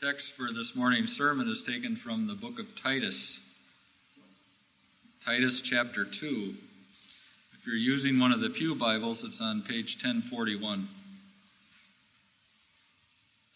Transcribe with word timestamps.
text 0.00 0.34
for 0.34 0.52
this 0.52 0.76
morning's 0.76 1.16
sermon 1.16 1.48
is 1.48 1.64
taken 1.64 1.96
from 1.96 2.28
the 2.28 2.34
book 2.34 2.60
of 2.60 2.66
Titus. 2.80 3.40
Titus 5.24 5.60
chapter 5.60 6.04
2. 6.04 6.54
If 7.58 7.66
you're 7.66 7.74
using 7.74 8.20
one 8.20 8.30
of 8.30 8.38
the 8.38 8.48
Pew 8.48 8.76
Bibles, 8.76 9.24
it's 9.24 9.40
on 9.40 9.62
page 9.62 9.96
1041. 9.96 10.88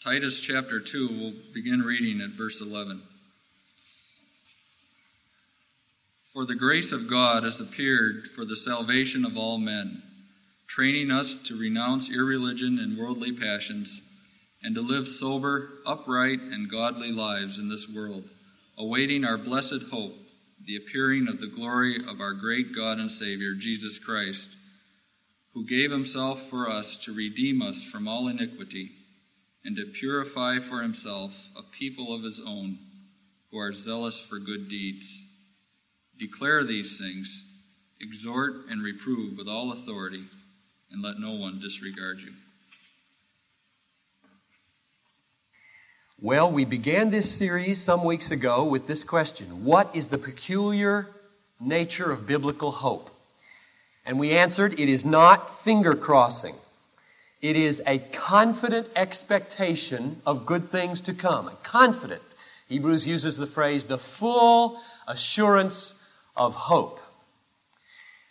Titus 0.03 0.41
chapter 0.41 0.81
2, 0.81 1.09
we'll 1.09 1.55
begin 1.55 1.81
reading 1.81 2.21
at 2.21 2.31
verse 2.31 2.61
11. 2.61 3.01
For 6.33 6.45
the 6.45 6.57
grace 6.57 6.91
of 6.91 7.09
God 7.09 7.45
has 7.45 7.61
appeared 7.61 8.27
for 8.35 8.45
the 8.45 8.57
salvation 8.57 9.25
of 9.25 9.37
all 9.37 9.59
men, 9.59 10.03
training 10.67 11.13
us 11.13 11.37
to 11.37 11.57
renounce 11.57 12.11
irreligion 12.11 12.81
and 12.81 12.99
worldly 12.99 13.31
passions, 13.31 14.01
and 14.63 14.75
to 14.75 14.81
live 14.81 15.09
sober, 15.09 15.71
upright, 15.87 16.41
and 16.41 16.71
godly 16.71 17.11
lives 17.11 17.59
in 17.59 17.69
this 17.69 17.89
world, 17.89 18.25
awaiting 18.79 19.25
our 19.25 19.39
blessed 19.39 19.83
hope, 19.91 20.15
the 20.65 20.77
appearing 20.77 21.27
of 21.29 21.41
the 21.41 21.49
glory 21.49 21.97
of 22.09 22.21
our 22.21 22.33
great 22.33 22.75
God 22.75 22.99
and 22.99 23.11
Savior, 23.11 23.55
Jesus 23.55 23.99
Christ, 23.99 24.51
who 25.53 25.67
gave 25.67 25.91
himself 25.91 26.49
for 26.49 26.71
us 26.71 26.97
to 26.99 27.13
redeem 27.13 27.61
us 27.61 27.83
from 27.83 28.07
all 28.07 28.29
iniquity, 28.29 28.93
and 29.65 29.77
to 29.77 29.85
purify 29.87 30.59
for 30.59 30.83
himself 30.83 31.49
a 31.57 31.63
people 31.77 32.15
of 32.15 32.23
his 32.23 32.41
own, 32.41 32.79
who 33.51 33.59
are 33.59 33.73
zealous 33.73 34.19
for 34.21 34.39
good 34.39 34.69
deeds. 34.69 35.23
Declare 36.19 36.65
these 36.65 36.99
things, 36.99 37.45
exhort 38.01 38.67
and 38.71 38.83
reprove 38.83 39.37
with 39.37 39.49
all 39.49 39.73
authority, 39.73 40.25
and 40.91 41.03
let 41.03 41.19
no 41.19 41.33
one 41.33 41.61
disregard 41.61 42.21
you. 42.21 42.33
Well, 46.25 46.53
we 46.53 46.65
began 46.65 47.11
this 47.11 47.29
series 47.29 47.81
some 47.81 48.05
weeks 48.05 48.31
ago 48.31 48.63
with 48.63 48.87
this 48.87 49.03
question 49.03 49.65
What 49.65 49.91
is 49.93 50.07
the 50.07 50.19
peculiar 50.19 51.09
nature 51.59 52.13
of 52.13 52.29
biblical 52.29 52.71
hope? 52.71 53.11
And 54.07 54.21
we 54.21 54.31
answered 54.31 54.79
it 54.79 54.89
is 54.89 55.05
not 55.05 55.53
finger 55.53 55.97
crossing, 55.97 56.55
it 57.41 57.57
is 57.57 57.83
a 57.89 57.99
confident 57.99 58.87
expectation 58.95 60.23
of 60.25 60.47
good 60.47 60.69
things 60.69 61.01
to 61.01 61.13
come. 61.13 61.49
A 61.49 61.57
confident. 61.65 62.23
Hebrews 62.69 63.05
uses 63.05 63.37
the 63.37 63.45
phrase 63.45 63.87
the 63.87 63.99
full 63.99 64.81
assurance 65.09 65.97
of 66.37 66.55
hope. 66.55 67.01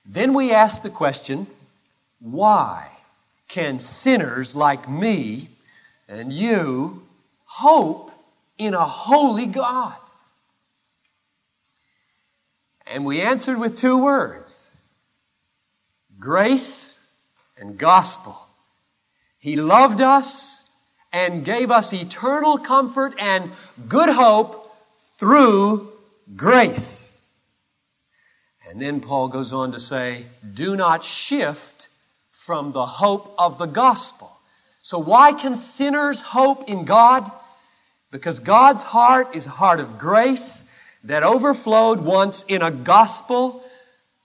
Then 0.06 0.34
we 0.34 0.54
ask 0.54 0.82
the 0.82 0.90
question 0.90 1.46
why 2.22 2.88
can 3.50 3.80
sinners 3.80 4.56
like 4.56 4.88
me 4.88 5.50
and 6.08 6.32
you 6.32 7.01
hope 7.52 8.12
in 8.58 8.74
a 8.74 8.86
holy 8.86 9.46
God? 9.46 9.96
And 12.88 13.06
we 13.06 13.22
answered 13.22 13.60
with 13.60 13.76
two 13.76 13.98
words 13.98 14.78
grace 16.18 16.94
and 17.58 17.78
gospel. 17.78 18.38
He 19.38 19.56
loved 19.56 20.00
us 20.02 20.64
and 21.12 21.44
gave 21.44 21.72
us 21.72 21.94
eternal 21.94 22.58
comfort 22.58 23.16
and 23.20 23.52
good 23.88 24.10
hope 24.10 24.74
through 24.98 25.92
grace. 26.36 27.14
And 28.70 28.82
then 28.82 29.02
Paul 29.02 29.28
goes 29.28 29.52
on 29.52 29.74
to 29.74 29.80
say, 29.80 30.26
do 30.54 30.78
not 30.78 31.04
shift 31.04 31.90
from 32.32 32.72
the 32.72 32.86
hope 32.86 33.36
of 33.38 33.58
the 33.58 33.66
gospel. 33.66 34.32
So 34.82 34.98
why 34.98 35.34
can 35.34 35.56
sinners 35.56 36.22
hope 36.22 36.70
in 36.70 36.86
God? 36.86 37.30
Because 38.12 38.40
God's 38.40 38.84
heart 38.84 39.36
is 39.36 39.46
a 39.46 39.52
heart 39.52 39.80
of 39.80 39.98
grace 39.98 40.64
that 41.04 41.24
overflowed 41.24 42.02
once 42.02 42.44
in 42.48 42.62
a 42.62 42.70
gospel, 42.70 43.64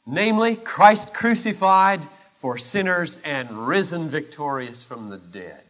namely 0.05 0.57
Christ 0.57 1.15
crucified 1.15 2.03
for 2.35 2.59
sinners 2.59 3.19
and 3.25 3.67
risen 3.67 4.09
victorious 4.09 4.85
from 4.85 5.09
the 5.09 5.17
dead. 5.17 5.63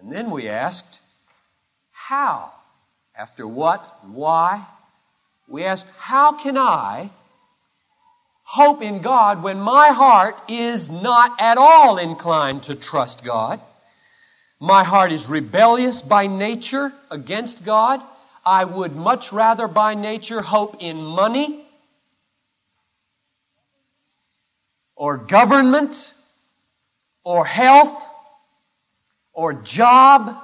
And 0.00 0.10
then 0.10 0.30
we 0.30 0.48
asked, 0.48 1.00
how? 1.90 2.52
After 3.14 3.46
what? 3.46 3.98
Why? 4.06 4.64
We 5.46 5.64
asked, 5.64 5.86
how 5.98 6.32
can 6.32 6.56
I 6.56 7.10
hope 8.52 8.82
in 8.82 9.00
God 9.00 9.42
when 9.42 9.58
my 9.58 9.88
heart 9.88 10.38
is 10.46 10.90
not 10.90 11.40
at 11.40 11.56
all 11.56 11.96
inclined 11.96 12.62
to 12.64 12.74
trust 12.74 13.24
God. 13.24 13.58
My 14.62 14.84
heart 14.84 15.10
is 15.10 15.26
rebellious 15.26 16.02
by 16.02 16.28
nature 16.28 16.92
against 17.10 17.64
God. 17.64 18.00
I 18.46 18.64
would 18.64 18.94
much 18.94 19.32
rather 19.32 19.66
by 19.66 19.94
nature 19.94 20.40
hope 20.40 20.76
in 20.78 21.02
money 21.02 21.64
or 24.94 25.16
government 25.16 26.14
or 27.24 27.44
health 27.44 28.06
or 29.32 29.52
job. 29.52 30.40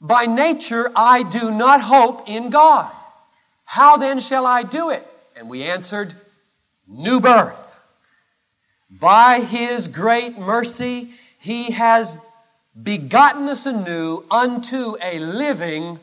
By 0.00 0.26
nature, 0.26 0.90
I 0.96 1.22
do 1.22 1.52
not 1.52 1.80
hope 1.80 2.28
in 2.28 2.50
God. 2.50 2.90
How 3.64 3.98
then 3.98 4.18
shall 4.18 4.46
I 4.46 4.64
do 4.64 4.90
it? 4.90 5.06
And 5.36 5.48
we 5.48 5.62
answered, 5.62 6.12
New 6.88 7.20
birth. 7.20 7.78
By 8.90 9.42
His 9.42 9.86
great 9.86 10.36
mercy, 10.36 11.12
He 11.46 11.70
has 11.70 12.16
begotten 12.82 13.48
us 13.48 13.66
anew 13.66 14.24
unto 14.32 14.96
a 15.00 15.20
living 15.20 16.00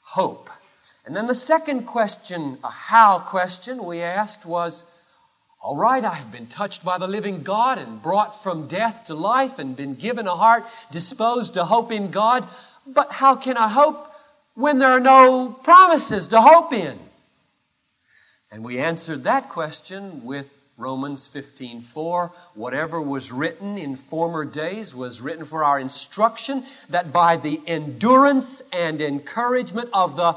hope. 0.00 0.48
And 1.04 1.14
then 1.14 1.26
the 1.26 1.34
second 1.34 1.84
question, 1.84 2.56
a 2.64 2.70
how 2.70 3.18
question 3.18 3.84
we 3.84 4.00
asked 4.00 4.46
was, 4.46 4.86
all 5.60 5.76
right, 5.76 6.02
I 6.02 6.14
have 6.14 6.32
been 6.32 6.46
touched 6.46 6.82
by 6.82 6.96
the 6.96 7.06
living 7.06 7.42
God 7.42 7.76
and 7.76 8.02
brought 8.02 8.42
from 8.42 8.66
death 8.66 9.04
to 9.08 9.14
life 9.14 9.58
and 9.58 9.76
been 9.76 9.94
given 9.94 10.26
a 10.26 10.36
heart 10.36 10.64
disposed 10.90 11.52
to 11.52 11.66
hope 11.66 11.92
in 11.92 12.10
God. 12.10 12.48
But 12.86 13.12
how 13.12 13.36
can 13.36 13.58
I 13.58 13.68
hope 13.68 14.10
when 14.54 14.78
there 14.78 14.88
are 14.88 15.00
no 15.00 15.50
promises 15.50 16.28
to 16.28 16.40
hope 16.40 16.72
in? 16.72 16.98
And 18.50 18.64
we 18.64 18.78
answered 18.78 19.24
that 19.24 19.50
question 19.50 20.24
with 20.24 20.48
Romans 20.80 21.28
15:4 21.28 22.32
whatever 22.54 23.02
was 23.02 23.30
written 23.30 23.76
in 23.76 23.94
former 23.94 24.46
days 24.46 24.94
was 24.94 25.20
written 25.20 25.44
for 25.44 25.62
our 25.62 25.78
instruction 25.78 26.64
that 26.88 27.12
by 27.12 27.36
the 27.36 27.60
endurance 27.66 28.62
and 28.72 29.02
encouragement 29.02 29.90
of 29.92 30.16
the 30.16 30.34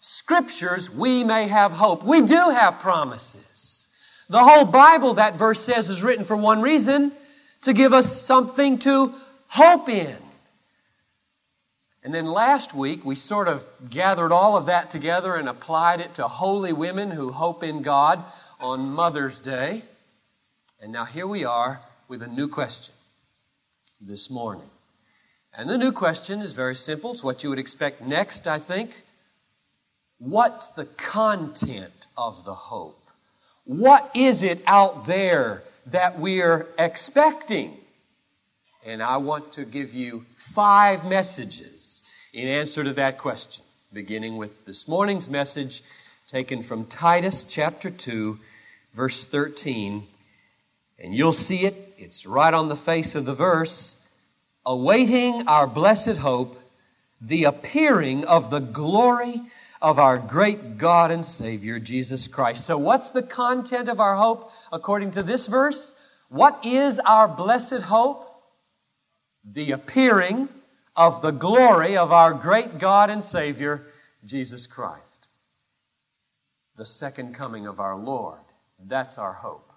scriptures 0.00 0.90
we 0.90 1.22
may 1.22 1.46
have 1.46 1.70
hope. 1.72 2.02
We 2.02 2.22
do 2.22 2.50
have 2.50 2.80
promises. 2.80 3.88
The 4.28 4.42
whole 4.42 4.64
Bible 4.64 5.14
that 5.14 5.36
verse 5.36 5.60
says 5.60 5.88
is 5.88 6.02
written 6.02 6.24
for 6.24 6.36
one 6.36 6.60
reason 6.60 7.12
to 7.62 7.72
give 7.72 7.92
us 7.92 8.20
something 8.20 8.78
to 8.80 9.14
hope 9.46 9.88
in. 9.88 10.16
And 12.02 12.12
then 12.12 12.26
last 12.26 12.74
week, 12.74 13.02
we 13.02 13.14
sort 13.14 13.48
of 13.48 13.64
gathered 13.88 14.30
all 14.30 14.58
of 14.58 14.66
that 14.66 14.90
together 14.90 15.36
and 15.36 15.48
applied 15.48 16.00
it 16.00 16.14
to 16.16 16.28
holy 16.28 16.72
women 16.72 17.12
who 17.12 17.32
hope 17.32 17.62
in 17.62 17.80
God 17.80 18.22
on 18.64 18.88
Mother's 18.88 19.40
Day. 19.40 19.82
And 20.80 20.90
now 20.90 21.04
here 21.04 21.26
we 21.26 21.44
are 21.44 21.82
with 22.08 22.22
a 22.22 22.26
new 22.26 22.48
question 22.48 22.94
this 24.00 24.30
morning. 24.30 24.70
And 25.52 25.68
the 25.68 25.76
new 25.76 25.92
question 25.92 26.40
is 26.40 26.54
very 26.54 26.74
simple. 26.74 27.12
It's 27.12 27.22
what 27.22 27.42
you 27.42 27.50
would 27.50 27.58
expect 27.58 28.00
next, 28.00 28.46
I 28.46 28.58
think. 28.58 29.02
What's 30.16 30.68
the 30.70 30.86
content 30.86 32.06
of 32.16 32.46
the 32.46 32.54
hope? 32.54 33.10
What 33.64 34.10
is 34.14 34.42
it 34.42 34.62
out 34.66 35.04
there 35.04 35.62
that 35.84 36.18
we're 36.18 36.66
expecting? 36.78 37.76
And 38.82 39.02
I 39.02 39.18
want 39.18 39.52
to 39.52 39.66
give 39.66 39.92
you 39.92 40.24
five 40.36 41.04
messages 41.04 42.02
in 42.32 42.48
answer 42.48 42.82
to 42.82 42.94
that 42.94 43.18
question, 43.18 43.62
beginning 43.92 44.38
with 44.38 44.64
this 44.64 44.88
morning's 44.88 45.28
message 45.28 45.82
taken 46.26 46.62
from 46.62 46.86
Titus 46.86 47.44
chapter 47.44 47.90
2, 47.90 48.38
verse 48.94 49.24
13. 49.24 50.06
And 50.98 51.14
you'll 51.14 51.32
see 51.32 51.66
it, 51.66 51.94
it's 51.98 52.24
right 52.24 52.54
on 52.54 52.68
the 52.68 52.76
face 52.76 53.14
of 53.14 53.26
the 53.26 53.34
verse. 53.34 53.96
Awaiting 54.64 55.46
our 55.46 55.66
blessed 55.66 56.16
hope, 56.16 56.58
the 57.20 57.44
appearing 57.44 58.24
of 58.24 58.50
the 58.50 58.60
glory 58.60 59.42
of 59.82 59.98
our 59.98 60.16
great 60.16 60.78
God 60.78 61.10
and 61.10 61.26
Savior, 61.26 61.78
Jesus 61.78 62.26
Christ. 62.26 62.64
So, 62.64 62.78
what's 62.78 63.10
the 63.10 63.22
content 63.22 63.90
of 63.90 64.00
our 64.00 64.16
hope 64.16 64.50
according 64.72 65.10
to 65.12 65.22
this 65.22 65.46
verse? 65.46 65.94
What 66.30 66.64
is 66.64 66.98
our 67.00 67.28
blessed 67.28 67.82
hope? 67.82 68.30
The 69.44 69.72
appearing 69.72 70.48
of 70.96 71.20
the 71.20 71.32
glory 71.32 71.96
of 71.96 72.12
our 72.12 72.32
great 72.32 72.78
God 72.78 73.10
and 73.10 73.22
Savior, 73.22 73.82
Jesus 74.24 74.66
Christ. 74.66 75.28
The 76.76 76.86
second 76.86 77.34
coming 77.34 77.66
of 77.66 77.78
our 77.78 77.96
Lord. 77.96 78.38
That's 78.86 79.16
our 79.16 79.32
hope. 79.32 79.72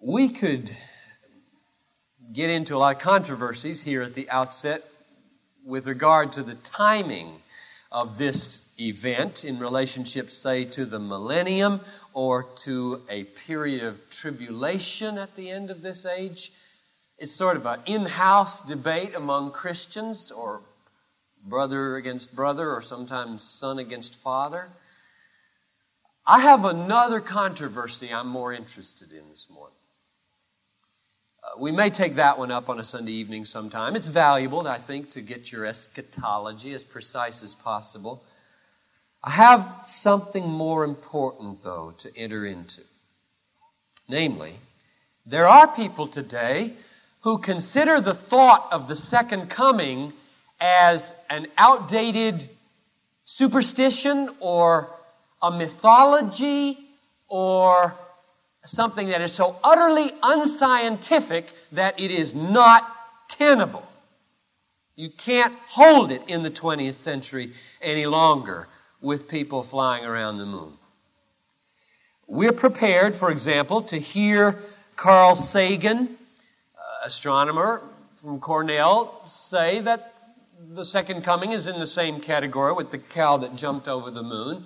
We 0.00 0.28
could 0.28 0.70
get 2.32 2.50
into 2.50 2.76
a 2.76 2.78
lot 2.78 2.96
of 2.96 3.02
controversies 3.02 3.82
here 3.82 4.02
at 4.02 4.14
the 4.14 4.30
outset 4.30 4.84
with 5.64 5.88
regard 5.88 6.32
to 6.34 6.42
the 6.42 6.54
timing 6.56 7.40
of 7.90 8.18
this 8.18 8.68
event 8.78 9.44
in 9.44 9.58
relationship, 9.58 10.30
say, 10.30 10.64
to 10.64 10.84
the 10.84 10.98
millennium 10.98 11.80
or 12.12 12.44
to 12.56 13.02
a 13.08 13.24
period 13.24 13.82
of 13.82 14.08
tribulation 14.10 15.18
at 15.18 15.34
the 15.34 15.50
end 15.50 15.70
of 15.70 15.82
this 15.82 16.06
age. 16.06 16.52
It's 17.18 17.32
sort 17.32 17.56
of 17.56 17.66
an 17.66 17.80
in 17.86 18.06
house 18.06 18.60
debate 18.60 19.14
among 19.14 19.52
Christians, 19.52 20.30
or 20.30 20.62
brother 21.44 21.96
against 21.96 22.34
brother, 22.34 22.70
or 22.72 22.82
sometimes 22.82 23.42
son 23.42 23.78
against 23.78 24.14
father. 24.14 24.68
I 26.26 26.40
have 26.40 26.64
another 26.64 27.20
controversy 27.20 28.10
I'm 28.10 28.28
more 28.28 28.50
interested 28.50 29.12
in 29.12 29.28
this 29.28 29.50
morning. 29.50 29.76
Uh, 31.42 31.60
we 31.60 31.70
may 31.70 31.90
take 31.90 32.14
that 32.14 32.38
one 32.38 32.50
up 32.50 32.70
on 32.70 32.80
a 32.80 32.84
Sunday 32.84 33.12
evening 33.12 33.44
sometime. 33.44 33.94
It's 33.94 34.08
valuable, 34.08 34.66
I 34.66 34.78
think, 34.78 35.10
to 35.10 35.20
get 35.20 35.52
your 35.52 35.66
eschatology 35.66 36.72
as 36.72 36.82
precise 36.82 37.44
as 37.44 37.54
possible. 37.54 38.22
I 39.22 39.32
have 39.32 39.80
something 39.84 40.48
more 40.48 40.84
important, 40.84 41.62
though, 41.62 41.92
to 41.98 42.16
enter 42.16 42.46
into. 42.46 42.80
Namely, 44.08 44.54
there 45.26 45.46
are 45.46 45.68
people 45.68 46.06
today 46.06 46.72
who 47.20 47.36
consider 47.36 48.00
the 48.00 48.14
thought 48.14 48.66
of 48.72 48.88
the 48.88 48.96
second 48.96 49.50
coming 49.50 50.14
as 50.58 51.12
an 51.28 51.48
outdated 51.58 52.48
superstition 53.26 54.30
or 54.40 54.93
a 55.44 55.50
mythology 55.50 56.78
or 57.28 57.94
something 58.64 59.08
that 59.08 59.20
is 59.20 59.32
so 59.32 59.56
utterly 59.62 60.10
unscientific 60.22 61.52
that 61.70 62.00
it 62.00 62.10
is 62.10 62.34
not 62.34 62.90
tenable. 63.28 63.86
You 64.96 65.10
can't 65.10 65.54
hold 65.68 66.10
it 66.10 66.22
in 66.28 66.42
the 66.42 66.50
20th 66.50 66.94
century 66.94 67.52
any 67.82 68.06
longer 68.06 68.68
with 69.02 69.28
people 69.28 69.62
flying 69.62 70.06
around 70.06 70.38
the 70.38 70.46
moon. 70.46 70.72
We're 72.26 72.52
prepared, 72.52 73.14
for 73.14 73.30
example, 73.30 73.82
to 73.82 73.98
hear 73.98 74.62
Carl 74.96 75.36
Sagan, 75.36 76.16
uh, 76.78 77.04
astronomer 77.04 77.82
from 78.16 78.40
Cornell, 78.40 79.20
say 79.26 79.80
that 79.80 80.14
the 80.58 80.86
second 80.86 81.22
coming 81.22 81.52
is 81.52 81.66
in 81.66 81.78
the 81.80 81.86
same 81.86 82.18
category 82.18 82.72
with 82.72 82.90
the 82.90 82.98
cow 82.98 83.36
that 83.36 83.54
jumped 83.54 83.88
over 83.88 84.10
the 84.10 84.22
moon. 84.22 84.64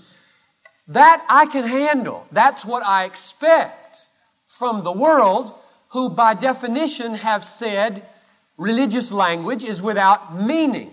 That 0.88 1.22
I 1.28 1.44
can 1.44 1.66
handle. 1.66 2.26
That's 2.32 2.64
what 2.64 2.82
I 2.82 3.04
expect 3.04 4.06
from 4.48 4.82
the 4.82 4.92
world, 4.92 5.52
who 5.90 6.08
by 6.08 6.34
definition 6.34 7.14
have 7.16 7.44
said 7.44 8.02
religious 8.56 9.12
language 9.12 9.62
is 9.62 9.82
without 9.82 10.34
meaning. 10.34 10.90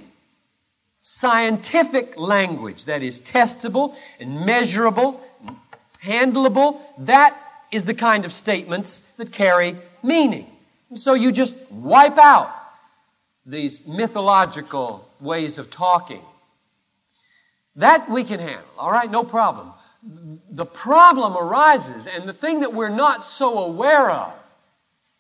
Scientific 1.02 2.18
language 2.18 2.86
that 2.86 3.02
is 3.04 3.22
testable 3.22 3.96
and 4.20 4.46
measurable, 4.46 5.22
and 5.48 5.56
handleable, 6.04 6.80
that 6.98 7.36
is 7.72 7.86
the 7.86 7.94
kind 7.94 8.26
of 8.26 8.34
statements 8.34 9.02
that 9.18 9.32
carry 9.32 9.78
meaning. 10.04 10.48
And 10.90 11.00
so 11.00 11.14
you 11.14 11.32
just 11.32 11.54
wipe 11.72 12.18
out 12.18 12.54
these 13.46 13.88
mythological 13.88 15.08
ways 15.22 15.58
of 15.58 15.70
talking. 15.70 16.22
That 17.78 18.10
we 18.10 18.24
can 18.24 18.40
handle, 18.40 18.66
all 18.78 18.92
right, 18.92 19.10
no 19.10 19.24
problem 19.24 19.72
the 20.06 20.66
problem 20.66 21.36
arises, 21.36 22.06
and 22.06 22.30
the 22.30 22.34
thing 22.34 22.60
that 22.60 22.74
we're 22.74 22.90
not 22.90 23.26
so 23.26 23.60
aware 23.60 24.12
of 24.12 24.34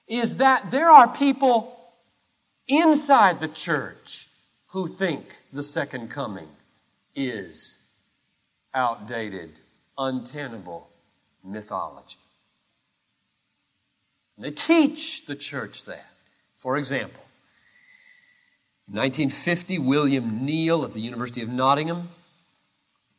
is 0.07 0.37
that 0.37 0.69
there 0.69 0.89
are 0.89 1.07
people 1.07 1.75
inside 2.67 3.39
the 3.39 3.47
church 3.47 4.27
who 4.67 4.87
think 4.87 5.39
the 5.51 5.63
second 5.63 6.09
coming 6.09 6.49
is 7.15 7.79
outdated, 8.73 9.53
untenable 9.97 10.87
mythology. 11.43 12.17
They 14.37 14.51
teach 14.51 15.25
the 15.25 15.35
church 15.35 15.85
that. 15.85 16.05
For 16.57 16.77
example, 16.77 17.23
in 18.87 18.95
1950, 18.95 19.79
William 19.79 20.45
Neil 20.45 20.83
at 20.83 20.93
the 20.93 20.99
University 20.99 21.41
of 21.41 21.49
Nottingham 21.49 22.09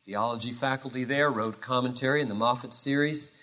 theology 0.07 0.53
faculty 0.53 1.03
there 1.03 1.29
wrote 1.29 1.59
commentary 1.59 2.21
in 2.21 2.29
the 2.29 2.33
Moffatt 2.33 2.71
series. 2.71 3.33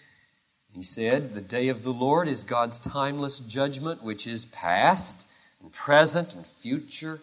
He 0.72 0.82
said, 0.82 1.34
The 1.34 1.42
day 1.42 1.68
of 1.68 1.82
the 1.82 1.92
Lord 1.92 2.26
is 2.26 2.42
God's 2.42 2.78
timeless 2.78 3.38
judgment, 3.38 4.02
which 4.02 4.26
is 4.26 4.46
past 4.46 5.28
and 5.60 5.70
present 5.70 6.34
and 6.34 6.46
future. 6.46 7.20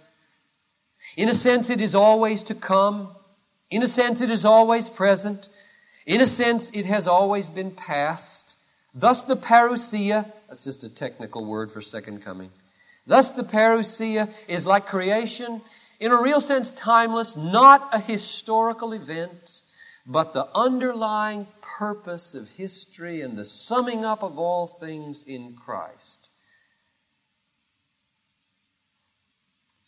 In 1.17 1.27
a 1.27 1.33
sense, 1.33 1.71
it 1.71 1.81
is 1.81 1.95
always 1.95 2.43
to 2.43 2.53
come. 2.53 3.09
In 3.71 3.81
a 3.81 3.87
sense, 3.87 4.21
it 4.21 4.29
is 4.29 4.45
always 4.45 4.91
present. 4.91 5.49
In 6.05 6.21
a 6.21 6.27
sense, 6.27 6.69
it 6.69 6.85
has 6.85 7.07
always 7.07 7.49
been 7.49 7.71
past. 7.71 8.57
Thus, 8.93 9.23
the 9.23 9.35
parousia, 9.35 10.31
that's 10.49 10.65
just 10.65 10.83
a 10.83 10.89
technical 10.89 11.45
word 11.45 11.71
for 11.71 11.81
second 11.81 12.21
coming. 12.21 12.51
Thus, 13.07 13.31
the 13.31 13.43
parousia 13.43 14.29
is 14.47 14.67
like 14.67 14.85
creation 14.85 15.61
in 16.01 16.11
a 16.11 16.19
real 16.19 16.41
sense, 16.41 16.71
timeless, 16.71 17.37
not 17.37 17.89
a 17.93 17.99
historical 17.99 18.91
event, 18.91 19.61
but 20.07 20.33
the 20.33 20.47
underlying 20.55 21.45
purpose 21.61 22.33
of 22.33 22.49
history 22.49 23.21
and 23.21 23.37
the 23.37 23.45
summing 23.45 24.03
up 24.03 24.23
of 24.23 24.39
all 24.39 24.65
things 24.65 25.21
in 25.21 25.55
Christ. 25.55 26.31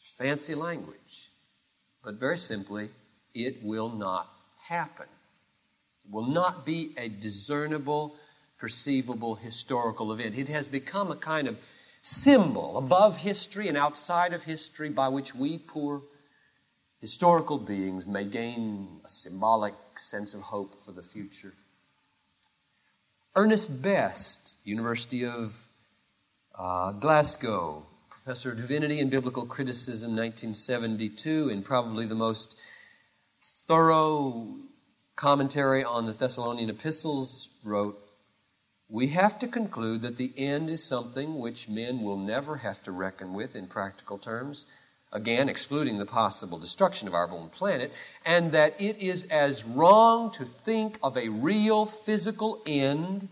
Fancy 0.03 0.53
language, 0.53 1.31
but 2.03 2.19
very 2.19 2.37
simply, 2.37 2.89
it 3.33 3.63
will 3.63 3.89
not 3.89 4.27
happen. 4.67 5.07
It 6.05 6.11
will 6.11 6.27
not 6.27 6.63
be 6.63 6.93
a 6.95 7.09
discernible, 7.09 8.15
perceivable 8.59 9.33
historical 9.33 10.13
event. 10.13 10.37
It 10.37 10.49
has 10.49 10.67
become 10.67 11.09
a 11.09 11.15
kind 11.15 11.47
of 11.47 11.57
symbol 12.03 12.77
above 12.77 13.15
history 13.15 13.69
and 13.69 13.77
outside 13.77 14.33
of 14.33 14.43
history 14.43 14.89
by 14.89 15.07
which 15.07 15.33
we 15.33 15.57
poor 15.57 16.01
historical 16.99 17.57
beings 17.57 18.05
may 18.05 18.25
gain 18.25 18.99
a 19.05 19.09
symbolic 19.09 19.73
sense 19.95 20.33
of 20.33 20.41
hope 20.41 20.77
for 20.77 20.91
the 20.91 21.01
future. 21.01 21.53
Ernest 23.35 23.81
Best, 23.81 24.57
University 24.65 25.25
of 25.25 25.65
uh, 26.59 26.91
Glasgow, 26.91 27.85
professor 28.09 28.51
of 28.51 28.57
divinity 28.57 28.99
and 28.99 29.09
biblical 29.09 29.45
criticism, 29.45 30.09
1972, 30.09 31.49
and 31.51 31.63
probably 31.63 32.05
the 32.05 32.15
most 32.15 32.57
thorough 33.41 34.55
commentary 35.15 35.85
on 35.85 36.05
the 36.05 36.11
Thessalonian 36.11 36.69
epistles, 36.69 37.47
wrote 37.63 37.97
we 38.93 39.07
have 39.07 39.39
to 39.39 39.47
conclude 39.47 40.03
that 40.03 40.17
the 40.17 40.31
end 40.37 40.69
is 40.69 40.83
something 40.83 41.39
which 41.39 41.67
men 41.67 42.03
will 42.03 42.15
never 42.15 42.57
have 42.57 42.79
to 42.83 42.91
reckon 42.91 43.33
with 43.33 43.55
in 43.55 43.65
practical 43.65 44.19
terms, 44.19 44.67
again, 45.11 45.49
excluding 45.49 45.97
the 45.97 46.05
possible 46.05 46.59
destruction 46.59 47.07
of 47.07 47.15
our 47.15 47.27
own 47.31 47.49
planet, 47.49 47.91
and 48.23 48.51
that 48.51 48.79
it 48.79 48.95
is 48.99 49.23
as 49.25 49.63
wrong 49.63 50.29
to 50.29 50.45
think 50.45 50.99
of 51.01 51.17
a 51.17 51.27
real 51.29 51.87
physical 51.87 52.61
end 52.67 53.29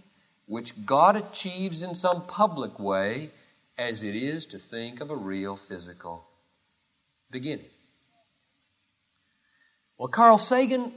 which 0.47 0.83
God 0.83 1.15
achieves 1.15 1.83
in 1.83 1.93
some 1.93 2.25
public 2.25 2.79
way 2.79 3.29
as 3.77 4.01
it 4.01 4.15
is 4.15 4.47
to 4.47 4.57
think 4.57 4.99
of 4.99 5.11
a 5.11 5.15
real 5.15 5.55
physical 5.55 6.25
beginning. 7.29 7.69
Well, 9.99 10.07
Carl 10.07 10.39
Sagan, 10.39 10.91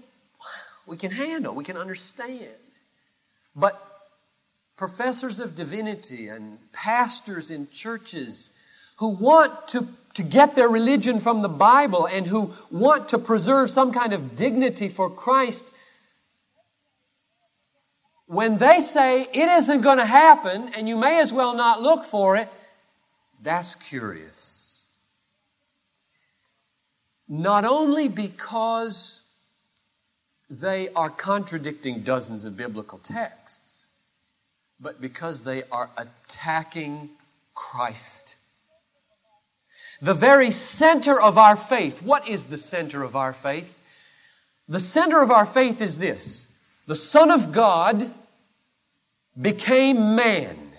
we 0.87 0.97
can 0.97 1.11
handle, 1.11 1.55
we 1.55 1.65
can 1.65 1.77
understand. 1.77 2.49
But 3.55 3.94
professors 4.77 5.41
of 5.41 5.55
divinity 5.55 6.29
and 6.29 6.59
pastors 6.73 7.51
in 7.51 7.69
churches 7.71 8.51
who 8.97 9.09
want 9.09 9.69
to, 9.69 9.89
to 10.15 10.23
get 10.23 10.55
their 10.55 10.69
religion 10.69 11.19
from 11.21 11.43
the 11.43 11.49
Bible 11.49 12.07
and 12.07 12.27
who 12.27 12.53
want 12.71 13.09
to 13.09 13.19
preserve 13.19 13.71
some 13.71 13.93
kind 13.93 14.13
of 14.13 14.37
dignity 14.37 14.89
for 14.89 15.11
Christ, 15.11 15.73
when 18.27 18.59
they 18.59 18.81
say 18.81 19.23
it 19.23 19.49
isn't 19.49 19.83
going 19.83 19.99
to 19.99 20.07
happen 20.07 20.71
and 20.75 20.89
you 20.89 20.97
may 20.97 21.21
as 21.21 21.33
well 21.33 21.55
not 21.55 21.83
look 21.83 22.05
for 22.05 22.37
it, 22.37 22.49
that's 23.43 23.75
curious. 23.75 24.87
Not 27.29 27.65
only 27.65 28.09
because 28.09 29.23
they 30.49 30.89
are 30.91 31.11
contradicting 31.11 32.01
dozens 32.01 32.45
of 32.45 32.57
biblical 32.57 32.99
texts, 32.99 33.64
but 34.85 35.01
because 35.01 35.41
they 35.41 35.63
are 35.73 35.89
attacking 35.97 37.09
Christ. 37.55 38.37
The 40.03 40.15
very 40.15 40.51
center 40.51 41.19
of 41.19 41.39
our 41.39 41.57
faith. 41.57 42.03
What 42.03 42.29
is 42.29 42.47
the 42.47 42.59
center 42.59 43.03
of 43.03 43.17
our 43.17 43.33
faith? 43.33 43.81
The 44.69 44.79
center 44.79 45.23
of 45.23 45.31
our 45.31 45.47
faith 45.47 45.81
is 45.81 45.99
this 45.99 46.49
the 46.87 46.95
Son 46.95 47.31
of 47.31 47.51
God 47.51 48.13
became 49.41 50.15
man, 50.15 50.73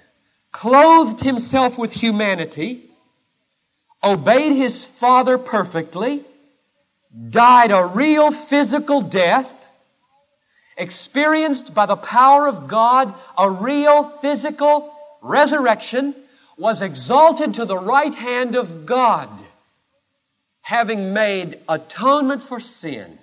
clothed 0.52 1.24
himself 1.24 1.78
with 1.78 1.94
humanity, 1.94 2.84
obeyed 4.04 4.54
his 4.54 4.86
Father 4.86 5.40
perfectly, 5.40 6.24
died 7.30 7.72
a 7.72 7.86
real 7.86 8.32
physical 8.32 9.02
death, 9.02 9.65
experienced 10.78 11.74
by 11.74 11.86
the 11.86 11.96
power 11.96 12.48
of 12.48 12.68
God 12.68 13.14
a 13.38 13.50
real 13.50 14.04
physical 14.04 14.94
resurrection, 15.22 16.16
was 16.58 16.82
exalted 16.82 17.54
to 17.56 17.66
the 17.66 17.78
right 17.78 18.14
hand 18.14 18.56
of 18.56 18.86
God, 18.86 19.30
having 20.62 21.14
made 21.14 21.60
atonement 21.68 22.42
for 22.42 22.60
sin, 22.60 23.18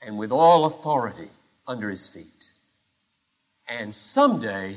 and 0.00 0.18
with 0.18 0.32
all 0.32 0.64
authority 0.64 1.28
under 1.66 1.88
his 1.88 2.08
feet. 2.08 2.52
And 3.68 3.94
someday, 3.94 4.76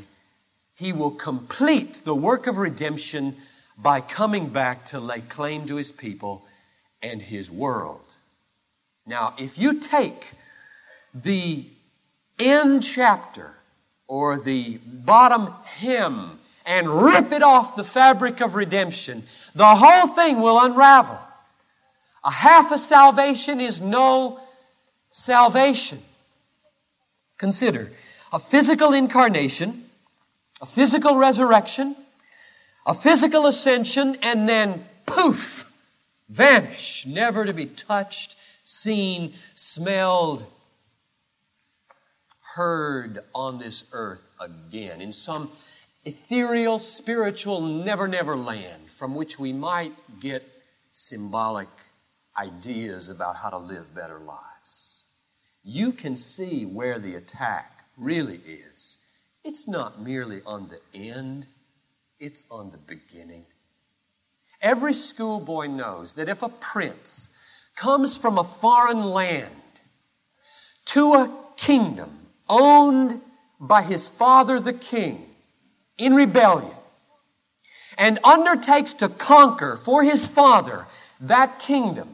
he 0.75 0.93
will 0.93 1.11
complete 1.11 2.05
the 2.05 2.15
work 2.15 2.47
of 2.47 2.57
redemption 2.57 3.35
by 3.77 4.01
coming 4.01 4.49
back 4.49 4.85
to 4.87 4.99
lay 4.99 5.21
claim 5.21 5.65
to 5.67 5.75
his 5.75 5.91
people 5.91 6.45
and 7.01 7.21
his 7.21 7.51
world. 7.51 8.01
Now, 9.05 9.33
if 9.37 9.57
you 9.57 9.79
take 9.79 10.33
the 11.15 11.65
end 12.37 12.83
chapter 12.83 13.55
or 14.07 14.37
the 14.37 14.77
bottom 14.85 15.47
hem 15.63 16.39
and 16.65 16.89
rip 16.89 17.31
it 17.31 17.41
off 17.41 17.75
the 17.75 17.83
fabric 17.83 18.41
of 18.41 18.55
redemption, 18.55 19.23
the 19.53 19.75
whole 19.75 20.07
thing 20.07 20.41
will 20.41 20.59
unravel. 20.59 21.19
A 22.23 22.31
half 22.31 22.71
a 22.71 22.77
salvation 22.77 23.59
is 23.59 23.79
no 23.79 24.39
salvation. 25.09 26.01
Consider 27.37 27.91
a 28.33 28.39
physical 28.39 28.93
incarnation 28.93 29.85
a 30.61 30.65
physical 30.65 31.15
resurrection, 31.15 31.95
a 32.85 32.93
physical 32.93 33.45
ascension, 33.45 34.17
and 34.21 34.47
then 34.47 34.85
poof, 35.05 35.71
vanish, 36.29 37.05
never 37.05 37.45
to 37.45 37.53
be 37.53 37.65
touched, 37.65 38.35
seen, 38.63 39.33
smelled, 39.53 40.45
heard 42.55 43.19
on 43.33 43.59
this 43.59 43.83
earth 43.91 44.29
again 44.39 45.01
in 45.01 45.11
some 45.11 45.51
ethereal, 46.05 46.79
spiritual, 46.79 47.59
never, 47.59 48.07
never 48.07 48.37
land 48.37 48.89
from 48.89 49.13
which 49.13 49.37
we 49.37 49.51
might 49.51 49.91
get 50.21 50.41
symbolic 50.93 51.67
ideas 52.37 53.09
about 53.09 53.35
how 53.35 53.49
to 53.49 53.57
live 53.57 53.93
better 53.93 54.19
lives. 54.19 55.07
You 55.63 55.91
can 55.91 56.15
see 56.15 56.65
where 56.65 56.97
the 56.97 57.15
attack 57.15 57.83
really 57.97 58.39
is 58.47 58.99
it's 59.43 59.67
not 59.67 60.01
merely 60.01 60.41
on 60.45 60.69
the 60.69 60.79
end, 60.97 61.45
it's 62.19 62.45
on 62.49 62.71
the 62.71 62.77
beginning. 62.77 63.45
Every 64.61 64.93
schoolboy 64.93 65.67
knows 65.67 66.13
that 66.13 66.29
if 66.29 66.41
a 66.41 66.49
prince 66.49 67.31
comes 67.75 68.17
from 68.17 68.37
a 68.37 68.43
foreign 68.45 69.03
land 69.03 69.51
to 70.85 71.13
a 71.15 71.31
kingdom 71.57 72.24
owned 72.49 73.21
by 73.59 73.81
his 73.81 74.07
father 74.07 74.59
the 74.59 74.73
king 74.73 75.29
in 75.97 76.13
rebellion 76.13 76.71
and 77.97 78.19
undertakes 78.23 78.93
to 78.93 79.09
conquer 79.09 79.77
for 79.77 80.03
his 80.03 80.27
father 80.27 80.85
that 81.21 81.59
kingdom. 81.59 82.09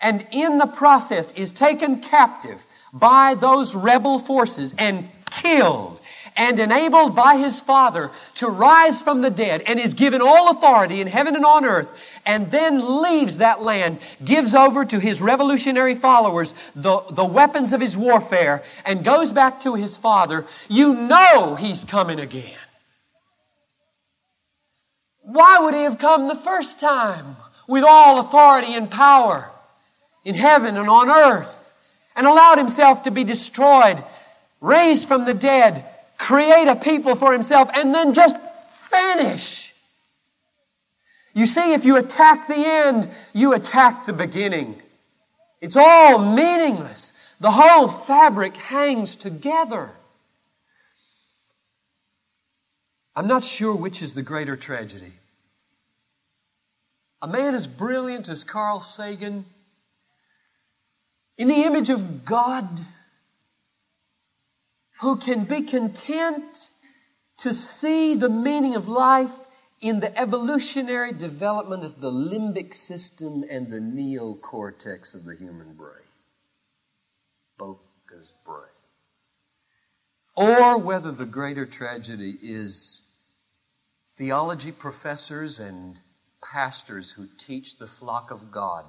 And 0.00 0.26
in 0.30 0.58
the 0.58 0.66
process 0.66 1.32
is 1.32 1.50
taken 1.50 2.00
captive 2.00 2.64
by 2.92 3.34
those 3.34 3.74
rebel 3.74 4.18
forces 4.18 4.74
and 4.78 5.08
killed 5.30 5.97
and 6.38 6.60
enabled 6.60 7.16
by 7.16 7.36
his 7.36 7.60
Father 7.60 8.12
to 8.36 8.46
rise 8.46 9.02
from 9.02 9.20
the 9.20 9.28
dead 9.28 9.60
and 9.66 9.80
is 9.80 9.92
given 9.92 10.22
all 10.22 10.50
authority 10.50 11.00
in 11.00 11.08
heaven 11.08 11.34
and 11.34 11.44
on 11.44 11.64
earth 11.64 12.20
and 12.24 12.50
then 12.52 13.02
leaves 13.02 13.38
that 13.38 13.60
land, 13.60 13.98
gives 14.24 14.54
over 14.54 14.84
to 14.84 15.00
his 15.00 15.20
revolutionary 15.20 15.96
followers 15.96 16.54
the, 16.76 17.00
the 17.10 17.24
weapons 17.24 17.72
of 17.72 17.80
his 17.80 17.96
warfare 17.96 18.62
and 18.86 19.04
goes 19.04 19.32
back 19.32 19.60
to 19.60 19.74
his 19.74 19.96
Father, 19.96 20.46
you 20.68 20.94
know 20.94 21.56
he's 21.56 21.84
coming 21.84 22.20
again. 22.20 22.56
Why 25.22 25.58
would 25.58 25.74
he 25.74 25.82
have 25.82 25.98
come 25.98 26.28
the 26.28 26.36
first 26.36 26.78
time 26.78 27.36
with 27.66 27.82
all 27.82 28.20
authority 28.20 28.74
and 28.74 28.88
power 28.88 29.50
in 30.24 30.36
heaven 30.36 30.76
and 30.76 30.88
on 30.88 31.10
earth 31.10 31.72
and 32.14 32.26
allowed 32.28 32.58
himself 32.58 33.02
to 33.02 33.10
be 33.10 33.24
destroyed, 33.24 34.02
raised 34.60 35.06
from 35.08 35.24
the 35.24 35.34
dead, 35.34 35.84
create 36.18 36.68
a 36.68 36.76
people 36.76 37.14
for 37.14 37.32
himself, 37.32 37.70
and 37.74 37.94
then 37.94 38.12
just 38.12 38.36
vanish. 38.90 39.72
You 41.34 41.46
see, 41.46 41.72
if 41.72 41.84
you 41.84 41.96
attack 41.96 42.48
the 42.48 42.56
end, 42.56 43.08
you 43.32 43.52
attack 43.52 44.06
the 44.06 44.12
beginning. 44.12 44.82
It's 45.60 45.76
all 45.76 46.18
meaningless. 46.18 47.12
The 47.40 47.52
whole 47.52 47.86
fabric 47.86 48.56
hangs 48.56 49.14
together. 49.14 49.90
I'm 53.14 53.26
not 53.28 53.44
sure 53.44 53.74
which 53.74 54.02
is 54.02 54.14
the 54.14 54.22
greater 54.22 54.56
tragedy. 54.56 55.12
A 57.20 57.26
man 57.26 57.54
as 57.54 57.66
brilliant 57.66 58.28
as 58.28 58.44
Carl 58.44 58.80
Sagan, 58.80 59.44
in 61.36 61.48
the 61.48 61.62
image 61.62 61.90
of 61.90 62.24
God, 62.24 62.80
who 65.00 65.16
can 65.16 65.44
be 65.44 65.62
content 65.62 66.70
to 67.38 67.54
see 67.54 68.14
the 68.14 68.28
meaning 68.28 68.74
of 68.74 68.88
life 68.88 69.46
in 69.80 70.00
the 70.00 70.18
evolutionary 70.18 71.12
development 71.12 71.84
of 71.84 72.00
the 72.00 72.10
limbic 72.10 72.74
system 72.74 73.44
and 73.48 73.70
the 73.70 73.78
neocortex 73.78 75.14
of 75.14 75.24
the 75.24 75.36
human 75.36 75.74
brain. 75.74 75.92
Broca's 77.56 78.34
brain. 78.44 78.64
Or 80.36 80.78
whether 80.78 81.12
the 81.12 81.26
greater 81.26 81.66
tragedy 81.66 82.36
is 82.42 83.02
theology 84.16 84.72
professors 84.72 85.60
and 85.60 86.00
pastors 86.42 87.12
who 87.12 87.28
teach 87.38 87.78
the 87.78 87.86
flock 87.86 88.30
of 88.30 88.50
God 88.50 88.84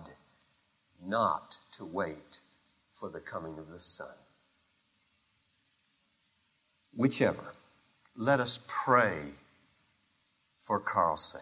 not 1.04 1.58
to 1.74 1.86
wait 1.86 2.40
for 2.94 3.10
the 3.10 3.20
coming 3.20 3.58
of 3.58 3.70
the 3.70 3.80
Son. 3.80 4.08
Whichever, 6.96 7.54
let 8.16 8.40
us 8.40 8.60
pray 8.68 9.22
for 10.60 10.80
Carl's 10.80 11.24
sake. 11.24 11.42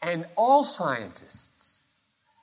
And 0.00 0.26
all 0.36 0.62
scientists, 0.64 1.82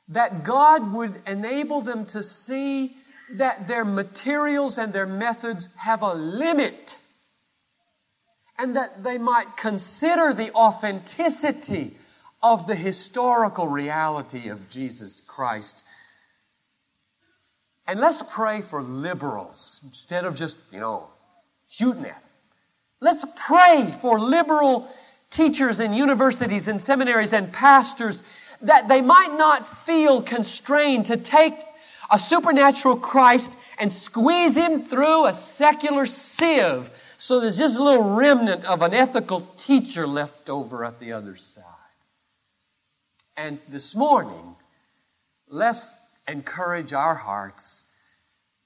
that 0.07 0.43
God 0.43 0.93
would 0.93 1.21
enable 1.25 1.81
them 1.81 2.05
to 2.07 2.21
see 2.21 2.97
that 3.33 3.67
their 3.67 3.85
materials 3.85 4.77
and 4.77 4.93
their 4.93 5.05
methods 5.05 5.69
have 5.77 6.01
a 6.01 6.13
limit 6.13 6.97
and 8.57 8.75
that 8.75 9.03
they 9.03 9.17
might 9.17 9.57
consider 9.57 10.33
the 10.33 10.53
authenticity 10.53 11.95
of 12.43 12.67
the 12.67 12.75
historical 12.75 13.67
reality 13.67 14.49
of 14.49 14.69
Jesus 14.69 15.21
Christ 15.21 15.83
and 17.87 17.99
let's 17.99 18.23
pray 18.29 18.61
for 18.61 18.81
liberals 18.81 19.81
instead 19.83 20.25
of 20.25 20.35
just, 20.35 20.57
you 20.71 20.79
know, 20.79 21.07
shooting 21.67 22.05
at 22.05 22.13
them. 22.13 22.21
Let's 23.01 23.25
pray 23.35 23.93
for 24.01 24.19
liberal 24.19 24.89
teachers 25.29 25.79
in 25.79 25.93
universities 25.93 26.67
and 26.67 26.81
seminaries 26.81 27.33
and 27.33 27.51
pastors 27.51 28.23
that 28.61 28.87
they 28.87 29.01
might 29.01 29.35
not 29.37 29.67
feel 29.67 30.21
constrained 30.21 31.07
to 31.07 31.17
take 31.17 31.53
a 32.11 32.17
supernatural 32.17 32.97
Christ 32.97 33.57
and 33.77 33.91
squeeze 33.91 34.55
him 34.55 34.83
through 34.83 35.25
a 35.25 35.33
secular 35.33 36.05
sieve 36.05 36.89
so 37.17 37.39
there's 37.39 37.57
just 37.57 37.77
a 37.77 37.83
little 37.83 38.15
remnant 38.15 38.65
of 38.65 38.81
an 38.81 38.93
ethical 38.93 39.41
teacher 39.57 40.05
left 40.05 40.49
over 40.49 40.83
at 40.83 40.99
the 40.99 41.13
other 41.13 41.35
side. 41.35 41.63
And 43.37 43.59
this 43.69 43.95
morning, 43.95 44.55
let's 45.47 45.97
encourage 46.27 46.93
our 46.93 47.15
hearts 47.15 47.85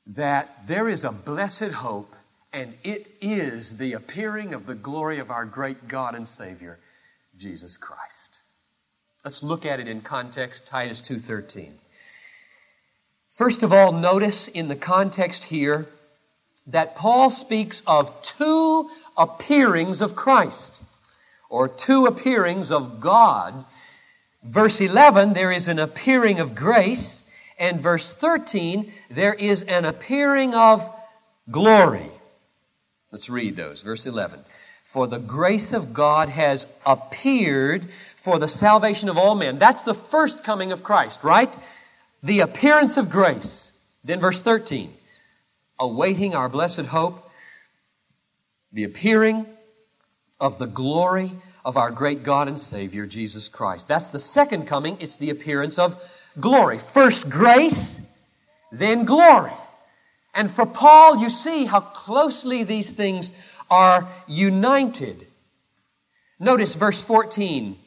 that 0.05 0.65
there 0.67 0.89
is 0.89 1.03
a 1.03 1.11
blessed 1.11 1.71
hope, 1.71 2.15
and 2.51 2.73
it 2.83 3.11
is 3.21 3.77
the 3.77 3.93
appearing 3.93 4.53
of 4.53 4.65
the 4.65 4.75
glory 4.75 5.19
of 5.19 5.29
our 5.29 5.45
great 5.45 5.87
God 5.87 6.15
and 6.15 6.27
Savior, 6.27 6.79
Jesus 7.37 7.77
Christ. 7.77 8.39
Let's 9.23 9.43
look 9.43 9.65
at 9.65 9.79
it 9.79 9.87
in 9.87 10.01
context, 10.01 10.65
Titus 10.65 11.01
2:13. 11.01 11.77
First 13.27 13.63
of 13.63 13.71
all, 13.71 13.91
notice 13.91 14.47
in 14.47 14.67
the 14.67 14.75
context 14.75 15.45
here 15.45 15.87
that 16.65 16.95
Paul 16.95 17.29
speaks 17.29 17.81
of 17.85 18.21
two 18.21 18.89
appearings 19.17 20.01
of 20.01 20.15
Christ, 20.15 20.81
or 21.49 21.67
two 21.67 22.05
appearings 22.05 22.71
of 22.71 22.99
God. 22.99 23.65
Verse 24.43 24.79
11, 24.79 25.33
there 25.33 25.51
is 25.51 25.67
an 25.67 25.79
appearing 25.79 26.39
of 26.39 26.55
grace, 26.55 27.18
and 27.59 27.81
verse 27.81 28.13
13, 28.13 28.91
there 29.09 29.33
is 29.33 29.63
an 29.63 29.85
appearing 29.85 30.53
of 30.53 30.89
glory. 31.51 32.09
Let's 33.11 33.29
read 33.29 33.55
those. 33.55 33.81
Verse 33.81 34.05
11. 34.05 34.39
For 34.83 35.07
the 35.07 35.19
grace 35.19 35.73
of 35.73 35.93
God 35.93 36.29
has 36.29 36.65
appeared 36.85 37.89
for 38.15 38.39
the 38.39 38.47
salvation 38.47 39.09
of 39.09 39.17
all 39.17 39.35
men. 39.35 39.59
That's 39.59 39.83
the 39.83 39.93
first 39.93 40.43
coming 40.43 40.71
of 40.71 40.83
Christ, 40.83 41.23
right? 41.23 41.55
The 42.23 42.39
appearance 42.39 42.97
of 42.97 43.09
grace. 43.09 43.71
Then 44.03 44.19
verse 44.19 44.41
13. 44.41 44.93
Awaiting 45.79 46.35
our 46.35 46.49
blessed 46.49 46.87
hope, 46.87 47.31
the 48.71 48.83
appearing 48.83 49.45
of 50.39 50.57
the 50.59 50.67
glory 50.67 51.31
of 51.63 51.77
our 51.77 51.91
great 51.91 52.23
God 52.23 52.47
and 52.47 52.57
Savior, 52.57 53.05
Jesus 53.05 53.49
Christ. 53.49 53.87
That's 53.87 54.07
the 54.07 54.19
second 54.19 54.65
coming. 54.65 54.97
It's 54.99 55.17
the 55.17 55.29
appearance 55.29 55.77
of 55.77 56.01
glory. 56.39 56.77
First 56.77 57.29
grace, 57.29 58.01
then 58.71 59.05
glory. 59.05 59.53
And 60.33 60.51
for 60.51 60.65
Paul, 60.65 61.17
you 61.17 61.29
see 61.29 61.65
how 61.65 61.79
closely 61.79 62.63
these 62.63 62.91
things 62.91 63.33
are 63.69 64.07
united. 64.27 65.27
Notice 66.39 66.75
verse 66.75 67.01
14. 67.01 67.77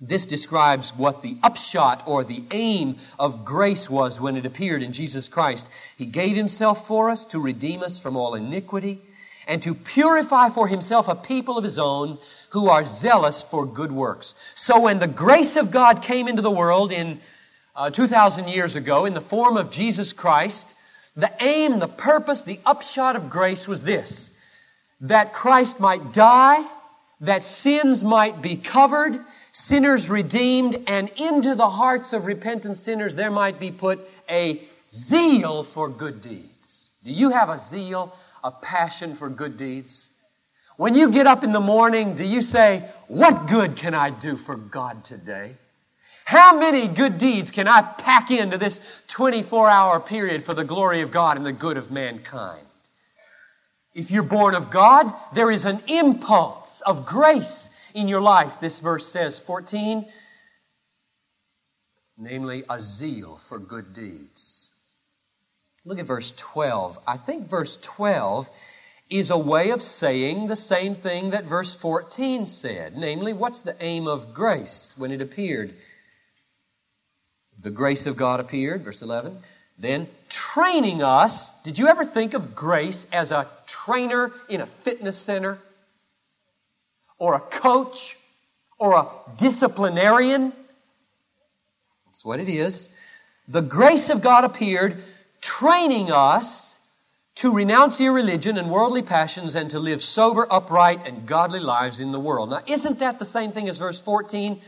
This 0.00 0.26
describes 0.26 0.90
what 0.96 1.22
the 1.22 1.36
upshot 1.44 2.02
or 2.06 2.24
the 2.24 2.42
aim 2.50 2.96
of 3.20 3.44
grace 3.44 3.88
was 3.88 4.20
when 4.20 4.36
it 4.36 4.44
appeared 4.44 4.82
in 4.82 4.92
Jesus 4.92 5.28
Christ. 5.28 5.70
He 5.96 6.06
gave 6.06 6.34
himself 6.34 6.88
for 6.88 7.08
us 7.08 7.24
to 7.26 7.38
redeem 7.38 7.84
us 7.84 8.00
from 8.00 8.16
all 8.16 8.34
iniquity 8.34 9.00
and 9.46 9.62
to 9.62 9.74
purify 9.74 10.48
for 10.48 10.66
himself 10.66 11.06
a 11.06 11.14
people 11.14 11.56
of 11.56 11.62
his 11.62 11.78
own 11.78 12.18
who 12.50 12.68
are 12.68 12.84
zealous 12.84 13.42
for 13.42 13.64
good 13.64 13.92
works. 13.92 14.34
So 14.56 14.80
when 14.80 14.98
the 14.98 15.06
grace 15.06 15.54
of 15.54 15.70
God 15.70 16.02
came 16.02 16.26
into 16.26 16.42
the 16.42 16.50
world 16.50 16.90
in 16.90 17.20
uh, 17.74 17.90
2,000 17.90 18.48
years 18.48 18.76
ago 18.76 19.04
in 19.04 19.14
the 19.14 19.20
form 19.20 19.56
of 19.56 19.70
Jesus 19.70 20.12
Christ, 20.12 20.74
the 21.16 21.32
aim, 21.40 21.78
the 21.78 21.88
purpose, 21.88 22.42
the 22.42 22.60
upshot 22.64 23.16
of 23.16 23.30
grace 23.30 23.68
was 23.68 23.82
this 23.82 24.30
that 25.00 25.32
Christ 25.32 25.80
might 25.80 26.12
die, 26.12 26.64
that 27.20 27.42
sins 27.42 28.04
might 28.04 28.40
be 28.40 28.54
covered, 28.54 29.18
sinners 29.50 30.08
redeemed, 30.08 30.78
and 30.86 31.08
into 31.16 31.56
the 31.56 31.70
hearts 31.70 32.12
of 32.12 32.24
repentant 32.24 32.76
sinners 32.76 33.16
there 33.16 33.30
might 33.30 33.58
be 33.58 33.72
put 33.72 34.08
a 34.30 34.62
zeal 34.92 35.64
for 35.64 35.88
good 35.88 36.22
deeds. 36.22 36.90
Do 37.02 37.10
you 37.10 37.30
have 37.30 37.48
a 37.48 37.58
zeal, 37.58 38.14
a 38.44 38.52
passion 38.52 39.16
for 39.16 39.28
good 39.28 39.56
deeds? 39.56 40.12
When 40.76 40.94
you 40.94 41.10
get 41.10 41.26
up 41.26 41.42
in 41.42 41.52
the 41.52 41.60
morning, 41.60 42.14
do 42.14 42.24
you 42.24 42.40
say, 42.40 42.88
What 43.08 43.48
good 43.48 43.76
can 43.76 43.94
I 43.94 44.10
do 44.10 44.36
for 44.36 44.56
God 44.56 45.04
today? 45.04 45.56
How 46.24 46.58
many 46.58 46.88
good 46.88 47.18
deeds 47.18 47.50
can 47.50 47.68
I 47.68 47.82
pack 47.82 48.30
into 48.30 48.58
this 48.58 48.80
24 49.08 49.68
hour 49.68 50.00
period 50.00 50.44
for 50.44 50.54
the 50.54 50.64
glory 50.64 51.02
of 51.02 51.10
God 51.10 51.36
and 51.36 51.44
the 51.44 51.52
good 51.52 51.76
of 51.76 51.90
mankind? 51.90 52.66
If 53.94 54.10
you're 54.10 54.22
born 54.22 54.54
of 54.54 54.70
God, 54.70 55.12
there 55.34 55.50
is 55.50 55.64
an 55.64 55.82
impulse 55.86 56.80
of 56.82 57.04
grace 57.04 57.68
in 57.94 58.08
your 58.08 58.22
life. 58.22 58.60
This 58.60 58.80
verse 58.80 59.06
says 59.06 59.38
14, 59.38 60.06
namely 62.16 62.64
a 62.70 62.80
zeal 62.80 63.36
for 63.36 63.58
good 63.58 63.92
deeds. 63.92 64.72
Look 65.84 65.98
at 65.98 66.06
verse 66.06 66.32
12. 66.36 66.98
I 67.06 67.16
think 67.16 67.50
verse 67.50 67.76
12 67.82 68.48
is 69.10 69.28
a 69.28 69.36
way 69.36 69.70
of 69.70 69.82
saying 69.82 70.46
the 70.46 70.56
same 70.56 70.94
thing 70.94 71.30
that 71.30 71.44
verse 71.44 71.74
14 71.74 72.46
said. 72.46 72.96
Namely, 72.96 73.32
what's 73.32 73.60
the 73.60 73.76
aim 73.82 74.06
of 74.06 74.32
grace 74.32 74.94
when 74.96 75.10
it 75.10 75.20
appeared? 75.20 75.74
The 77.62 77.70
grace 77.70 78.06
of 78.06 78.16
God 78.16 78.40
appeared, 78.40 78.82
verse 78.82 79.02
11. 79.02 79.38
Then 79.78 80.08
training 80.28 81.02
us. 81.02 81.52
Did 81.62 81.78
you 81.78 81.88
ever 81.88 82.04
think 82.04 82.34
of 82.34 82.54
grace 82.54 83.06
as 83.12 83.30
a 83.30 83.48
trainer 83.66 84.32
in 84.48 84.60
a 84.60 84.66
fitness 84.66 85.16
center? 85.16 85.58
Or 87.18 87.34
a 87.34 87.40
coach? 87.40 88.18
Or 88.78 88.94
a 88.94 89.06
disciplinarian? 89.38 90.52
That's 92.06 92.24
what 92.24 92.40
it 92.40 92.48
is. 92.48 92.88
The 93.48 93.62
grace 93.62 94.10
of 94.10 94.20
God 94.20 94.44
appeared, 94.44 95.02
training 95.40 96.10
us 96.10 96.78
to 97.36 97.52
renounce 97.52 98.00
irreligion 98.00 98.58
and 98.58 98.70
worldly 98.70 99.02
passions 99.02 99.54
and 99.54 99.70
to 99.70 99.78
live 99.78 100.02
sober, 100.02 100.46
upright, 100.50 101.06
and 101.06 101.26
godly 101.26 101.60
lives 101.60 101.98
in 101.98 102.12
the 102.12 102.20
world. 102.20 102.50
Now, 102.50 102.62
isn't 102.66 102.98
that 102.98 103.18
the 103.18 103.24
same 103.24 103.52
thing 103.52 103.68
as 103.68 103.78
verse 103.78 104.00
14? 104.00 104.60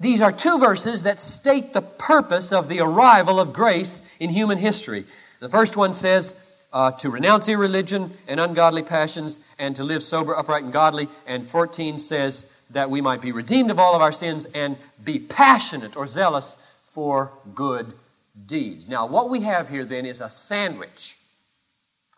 These 0.00 0.22
are 0.22 0.32
two 0.32 0.58
verses 0.58 1.02
that 1.02 1.20
state 1.20 1.74
the 1.74 1.82
purpose 1.82 2.52
of 2.52 2.68
the 2.68 2.80
arrival 2.80 3.38
of 3.38 3.52
grace 3.52 4.02
in 4.18 4.30
human 4.30 4.56
history. 4.56 5.04
The 5.40 5.48
first 5.48 5.76
one 5.76 5.92
says, 5.92 6.34
uh, 6.72 6.92
to 6.92 7.10
renounce 7.10 7.48
irreligion 7.48 8.10
and 8.28 8.40
ungodly 8.40 8.82
passions 8.82 9.40
and 9.58 9.76
to 9.76 9.84
live 9.84 10.02
sober, 10.02 10.36
upright, 10.36 10.64
and 10.64 10.72
godly. 10.72 11.08
And 11.26 11.46
14 11.46 11.98
says 11.98 12.46
that 12.70 12.90
we 12.90 13.00
might 13.00 13.20
be 13.20 13.32
redeemed 13.32 13.70
of 13.70 13.78
all 13.78 13.94
of 13.94 14.02
our 14.02 14.12
sins 14.12 14.46
and 14.54 14.76
be 15.04 15.18
passionate 15.18 15.96
or 15.96 16.06
zealous 16.06 16.56
for 16.82 17.32
good 17.54 17.92
deeds. 18.46 18.88
Now, 18.88 19.06
what 19.06 19.28
we 19.28 19.40
have 19.40 19.68
here 19.68 19.84
then 19.84 20.06
is 20.06 20.20
a 20.20 20.30
sandwich. 20.30 21.16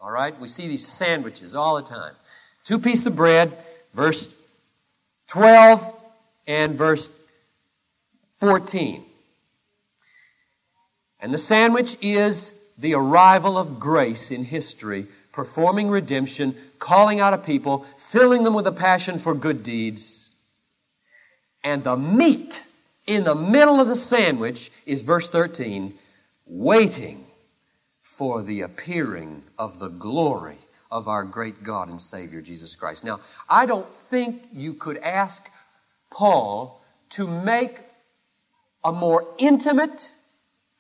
All 0.01 0.11
right? 0.11 0.39
We 0.39 0.49
see 0.49 0.69
these 0.69 0.87
sandwiches 0.87 1.55
all 1.55 1.77
the 1.77 1.83
time. 1.83 2.15
Two 2.65 2.79
pieces 2.79 3.07
of 3.07 3.17
bread, 3.17 3.57
verse 3.95 4.33
12 5.29 6.01
and 6.47 6.77
verse 6.77 7.11
14. 8.43 9.05
And 11.21 11.33
the 11.33 11.39
sandwich 11.39 11.97
is 12.03 12.53
the 12.77 12.95
arrival 12.95 13.57
of 13.57 13.79
grace 13.79 14.33
in 14.33 14.43
history, 14.43 15.07
performing 15.31 15.89
redemption, 15.89 16.57
calling 16.81 17.21
out 17.21 17.35
a 17.35 17.39
people, 17.39 17.87
filling 17.97 18.43
them 18.43 18.53
with 18.53 18.67
a 18.67 18.73
passion 18.73 19.21
for 19.21 19.33
good 19.33 19.63
deeds. 19.63 20.31
And 21.63 21.85
the 21.85 21.97
meat 21.97 22.65
in 23.07 23.23
the 23.23 23.37
middle 23.37 23.79
of 23.79 23.87
the 23.87 23.95
sandwich 23.95 24.73
is 24.87 25.03
verse 25.03 25.31
13, 25.31 25.95
waiting 26.45 27.25
for 28.03 28.43
the 28.43 28.63
appearing 28.63 29.45
of 29.57 29.79
the 29.79 29.87
glory 29.87 30.59
of 30.91 31.07
our 31.07 31.23
great 31.23 31.63
God 31.63 31.89
and 31.89 32.01
Savior 32.01 32.41
Jesus 32.41 32.75
Christ. 32.75 33.05
Now, 33.05 33.21
I 33.49 33.67
don't 33.67 33.89
think 33.89 34.43
you 34.53 34.75
could 34.75 34.97
ask 34.97 35.49
Paul 36.11 36.83
to 37.11 37.29
make 37.29 37.79
a 38.85 38.93
more 38.93 39.27
intimate, 39.39 40.11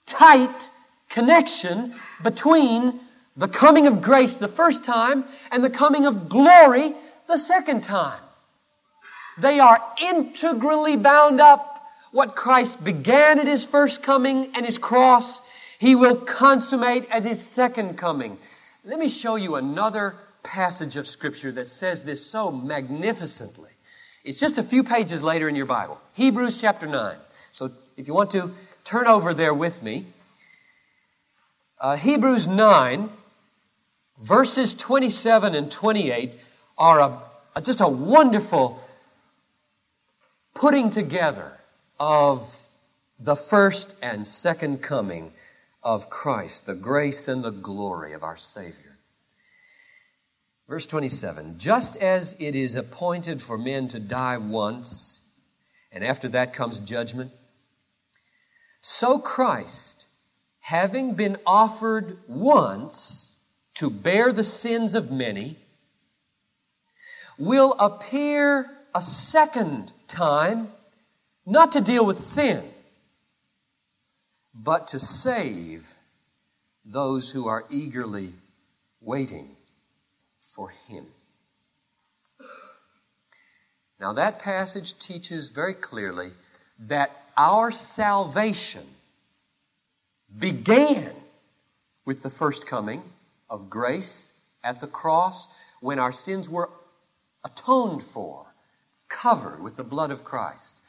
tight 0.06 0.70
connection 1.08 1.94
between 2.22 3.00
the 3.36 3.48
coming 3.48 3.86
of 3.86 4.02
grace 4.02 4.36
the 4.36 4.48
first 4.48 4.84
time 4.84 5.24
and 5.50 5.62
the 5.62 5.70
coming 5.70 6.06
of 6.06 6.28
glory 6.28 6.94
the 7.28 7.36
second 7.36 7.82
time. 7.82 8.20
They 9.38 9.60
are 9.60 9.82
integrally 10.02 10.96
bound 10.96 11.40
up. 11.40 11.68
What 12.10 12.36
Christ 12.36 12.84
began 12.84 13.38
at 13.38 13.46
his 13.46 13.64
first 13.64 14.02
coming 14.02 14.50
and 14.54 14.66
his 14.66 14.76
cross, 14.76 15.40
he 15.78 15.94
will 15.94 16.16
consummate 16.16 17.08
at 17.10 17.22
his 17.22 17.40
second 17.40 17.96
coming. 17.96 18.36
Let 18.84 18.98
me 18.98 19.08
show 19.08 19.36
you 19.36 19.54
another 19.54 20.16
passage 20.42 20.96
of 20.96 21.06
Scripture 21.06 21.52
that 21.52 21.68
says 21.68 22.04
this 22.04 22.24
so 22.24 22.50
magnificently. 22.50 23.70
It's 24.24 24.38
just 24.38 24.58
a 24.58 24.62
few 24.62 24.84
pages 24.84 25.22
later 25.22 25.48
in 25.48 25.56
your 25.56 25.66
Bible. 25.66 25.98
Hebrews 26.12 26.60
chapter 26.60 26.86
9. 26.86 27.16
So 27.52 27.70
if 27.96 28.08
you 28.08 28.14
want 28.14 28.30
to 28.32 28.54
turn 28.84 29.06
over 29.06 29.34
there 29.34 29.54
with 29.54 29.82
me, 29.82 30.06
uh, 31.80 31.96
Hebrews 31.96 32.46
9, 32.46 33.10
verses 34.20 34.74
27 34.74 35.54
and 35.54 35.70
28 35.70 36.34
are 36.78 37.00
a, 37.00 37.18
a, 37.56 37.62
just 37.62 37.80
a 37.80 37.88
wonderful 37.88 38.82
putting 40.54 40.90
together 40.90 41.52
of 41.98 42.68
the 43.18 43.36
first 43.36 43.96
and 44.02 44.26
second 44.26 44.82
coming 44.82 45.32
of 45.82 46.08
Christ, 46.08 46.66
the 46.66 46.74
grace 46.74 47.28
and 47.28 47.42
the 47.42 47.50
glory 47.50 48.12
of 48.12 48.22
our 48.22 48.36
Savior. 48.36 48.98
Verse 50.68 50.86
27 50.86 51.58
Just 51.58 51.96
as 51.96 52.36
it 52.38 52.54
is 52.54 52.76
appointed 52.76 53.42
for 53.42 53.58
men 53.58 53.88
to 53.88 53.98
die 53.98 54.38
once, 54.38 55.20
and 55.90 56.04
after 56.04 56.28
that 56.28 56.52
comes 56.52 56.78
judgment, 56.78 57.32
so 58.82 59.20
Christ, 59.20 60.08
having 60.58 61.14
been 61.14 61.38
offered 61.46 62.18
once 62.26 63.30
to 63.74 63.88
bear 63.88 64.32
the 64.32 64.44
sins 64.44 64.94
of 64.94 65.10
many, 65.10 65.56
will 67.38 67.74
appear 67.78 68.68
a 68.92 69.00
second 69.00 69.92
time, 70.08 70.68
not 71.46 71.70
to 71.72 71.80
deal 71.80 72.04
with 72.04 72.18
sin, 72.18 72.64
but 74.52 74.88
to 74.88 74.98
save 74.98 75.94
those 76.84 77.30
who 77.30 77.46
are 77.46 77.64
eagerly 77.70 78.32
waiting 79.00 79.56
for 80.40 80.70
Him. 80.70 81.06
Now, 84.00 84.12
that 84.14 84.40
passage 84.40 84.98
teaches 84.98 85.50
very 85.50 85.74
clearly 85.74 86.32
that 86.80 87.21
our 87.36 87.70
salvation 87.70 88.86
began 90.38 91.12
with 92.04 92.22
the 92.22 92.30
first 92.30 92.66
coming 92.66 93.02
of 93.48 93.68
grace 93.68 94.32
at 94.64 94.80
the 94.80 94.86
cross 94.86 95.48
when 95.80 95.98
our 95.98 96.12
sins 96.12 96.48
were 96.48 96.70
atoned 97.44 98.02
for, 98.02 98.46
covered 99.08 99.60
with 99.62 99.76
the 99.76 99.84
blood 99.84 100.10
of 100.10 100.24
Christ. 100.24 100.80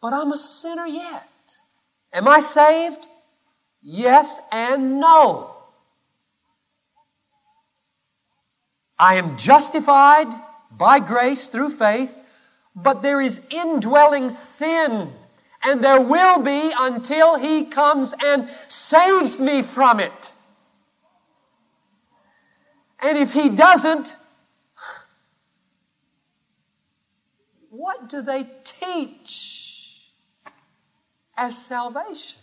But 0.00 0.12
I'm 0.12 0.32
a 0.32 0.36
sinner 0.36 0.86
yet. 0.86 1.28
Am 2.12 2.28
I 2.28 2.40
saved? 2.40 3.08
Yes 3.80 4.40
and 4.52 5.00
no. 5.00 5.50
I 8.98 9.16
am 9.16 9.36
justified 9.36 10.28
by 10.70 11.00
grace 11.00 11.48
through 11.48 11.70
faith, 11.70 12.18
but 12.74 13.02
there 13.02 13.20
is 13.20 13.40
indwelling 13.50 14.28
sin, 14.28 15.12
and 15.62 15.82
there 15.82 16.00
will 16.00 16.40
be 16.40 16.72
until 16.76 17.38
He 17.38 17.64
comes 17.64 18.14
and 18.24 18.48
saves 18.68 19.38
me 19.40 19.62
from 19.62 20.00
it. 20.00 20.32
And 23.02 23.16
if 23.18 23.32
He 23.32 23.48
doesn't, 23.48 24.16
what 27.70 28.08
do 28.08 28.22
they 28.22 28.46
teach 28.64 30.10
as 31.36 31.56
salvation? 31.56 32.38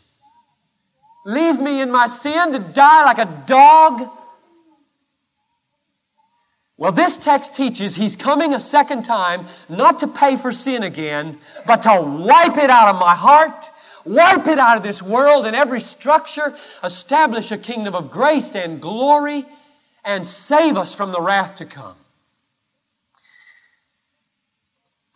Leave 1.25 1.59
me 1.59 1.81
in 1.81 1.91
my 1.91 2.07
sin 2.07 2.51
to 2.51 2.59
die 2.59 3.05
like 3.05 3.19
a 3.19 3.43
dog? 3.45 4.09
Well, 6.81 6.91
this 6.91 7.15
text 7.15 7.53
teaches 7.53 7.93
he's 7.93 8.15
coming 8.15 8.55
a 8.55 8.59
second 8.59 9.03
time, 9.03 9.45
not 9.69 9.99
to 9.99 10.07
pay 10.07 10.35
for 10.35 10.51
sin 10.51 10.81
again, 10.81 11.37
but 11.67 11.83
to 11.83 12.01
wipe 12.01 12.57
it 12.57 12.71
out 12.71 12.95
of 12.95 12.99
my 12.99 13.13
heart, 13.13 13.69
wipe 14.03 14.47
it 14.47 14.57
out 14.57 14.77
of 14.77 14.81
this 14.81 14.99
world 14.99 15.45
and 15.45 15.55
every 15.55 15.79
structure, 15.79 16.57
establish 16.83 17.51
a 17.51 17.57
kingdom 17.59 17.93
of 17.93 18.09
grace 18.09 18.55
and 18.55 18.81
glory, 18.81 19.45
and 20.03 20.25
save 20.25 20.75
us 20.75 20.95
from 20.95 21.11
the 21.11 21.21
wrath 21.21 21.57
to 21.57 21.65
come. 21.65 21.93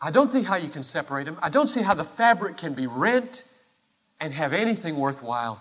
I 0.00 0.12
don't 0.12 0.30
see 0.30 0.44
how 0.44 0.54
you 0.54 0.68
can 0.68 0.84
separate 0.84 1.24
them. 1.24 1.36
I 1.42 1.48
don't 1.48 1.66
see 1.66 1.82
how 1.82 1.94
the 1.94 2.04
fabric 2.04 2.58
can 2.58 2.74
be 2.74 2.86
rent 2.86 3.42
and 4.20 4.32
have 4.32 4.52
anything 4.52 4.94
worthwhile 4.96 5.60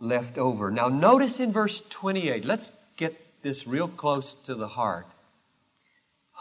left 0.00 0.36
over. 0.36 0.72
Now, 0.72 0.88
notice 0.88 1.38
in 1.38 1.52
verse 1.52 1.80
28, 1.90 2.44
let's 2.44 2.72
get 2.96 3.31
this 3.42 3.66
real 3.66 3.88
close 3.88 4.34
to 4.34 4.54
the 4.54 4.68
heart. 4.68 5.06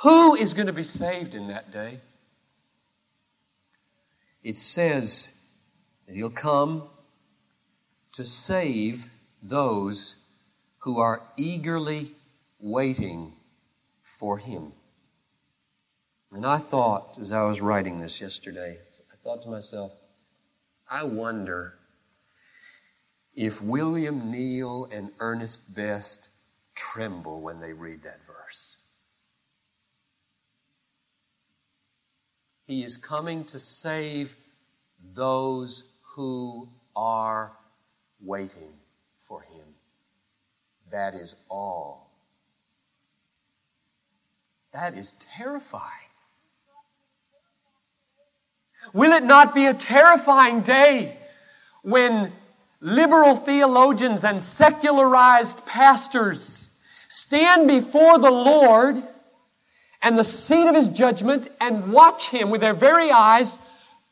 Who 0.04 0.36
is 0.36 0.54
going 0.54 0.68
to 0.68 0.74
be 0.74 0.84
saved 0.84 1.36
in 1.36 1.48
that 1.48 1.72
day? 1.72 2.00
It 4.44 4.58
says 4.58 5.32
that 6.08 6.16
he'll 6.16 6.30
come 6.30 6.84
to 8.14 8.26
save 8.26 9.10
those 9.44 10.16
who 10.80 11.00
are 11.00 11.22
eagerly 11.38 12.12
waiting 12.60 13.34
for 14.02 14.38
him. 14.38 14.74
And 16.32 16.46
I 16.46 16.58
thought, 16.58 17.18
as 17.20 17.32
I 17.32 17.44
was 17.44 17.62
writing 17.62 18.00
this 18.00 18.22
yesterday, 18.22 18.78
I 19.12 19.16
thought 19.24 19.44
to 19.44 19.50
myself, 19.50 19.92
I 20.90 21.04
wonder 21.04 21.76
if 23.36 23.62
William 23.62 24.32
Neil 24.32 24.90
and 24.92 25.12
Ernest 25.20 25.74
Best 25.76 26.30
tremble 26.76 27.42
when 27.42 27.60
they 27.60 27.74
read 27.74 28.04
that 28.04 28.26
verse. 28.26 28.78
He 32.66 32.84
is 32.84 32.98
coming 32.98 33.44
to 33.46 33.60
save 33.60 34.36
those 35.14 35.84
who 36.16 36.70
are 36.96 37.52
waiting 38.22 38.74
for 39.20 39.42
Him. 39.42 39.66
That 40.92 41.16
is 41.16 41.36
all. 41.50 42.12
That 44.74 44.98
is 44.98 45.14
terrifying. 45.20 45.84
Will 48.94 49.12
it 49.12 49.24
not 49.24 49.54
be 49.54 49.66
a 49.66 49.74
terrifying 49.74 50.62
day 50.62 51.18
when 51.84 52.32
liberal 52.82 53.36
theologians 53.36 54.24
and 54.24 54.42
secularized 54.42 55.64
pastors 55.66 56.70
stand 57.08 57.68
before 57.68 58.18
the 58.18 58.32
Lord 58.32 59.02
and 60.02 60.18
the 60.18 60.24
seat 60.24 60.68
of 60.68 60.76
his 60.76 60.90
judgment 60.90 61.48
and 61.60 61.94
watch 61.94 62.30
him 62.30 62.50
with 62.50 62.62
their 62.62 62.74
very 62.74 63.12
eyes 63.12 63.60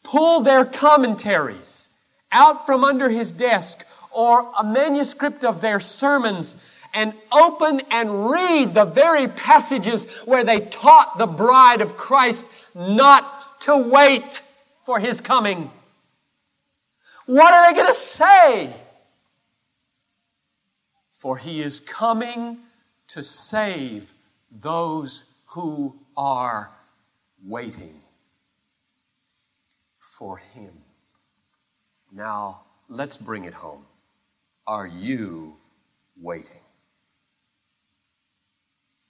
pull 0.03 0.41
their 0.41 0.65
commentaries 0.65 1.89
out 2.31 2.67
from 2.67 2.83
under 2.83 3.09
his 3.09 3.31
desk 3.31 3.85
or 4.11 4.51
a 4.57 4.63
manuscript 4.63 5.43
of 5.43 5.61
their 5.61 5.79
sermons 5.79 6.55
and 6.93 7.13
open 7.31 7.81
and 7.91 8.29
read 8.29 8.73
the 8.73 8.85
very 8.85 9.27
passages 9.27 10.05
where 10.25 10.43
they 10.43 10.61
taught 10.61 11.17
the 11.17 11.27
bride 11.27 11.81
of 11.81 11.97
Christ 11.97 12.47
not 12.75 13.59
to 13.61 13.77
wait 13.77 14.41
for 14.85 14.99
his 14.99 15.21
coming. 15.21 15.71
What 17.29 17.53
are 17.53 17.71
they 17.71 17.79
going 17.79 17.93
to 17.93 17.99
say? 17.99 18.73
For 21.11 21.37
he 21.37 21.61
is 21.61 21.79
coming 21.79 22.57
to 23.09 23.21
save 23.21 24.15
those 24.49 25.25
who 25.49 25.95
are 26.17 26.71
waiting 27.45 28.01
for 29.99 30.37
him. 30.37 30.71
Now, 32.11 32.61
let's 32.87 33.15
bring 33.15 33.45
it 33.45 33.53
home. 33.53 33.85
Are 34.65 34.87
you 34.87 35.55
waiting 36.19 36.63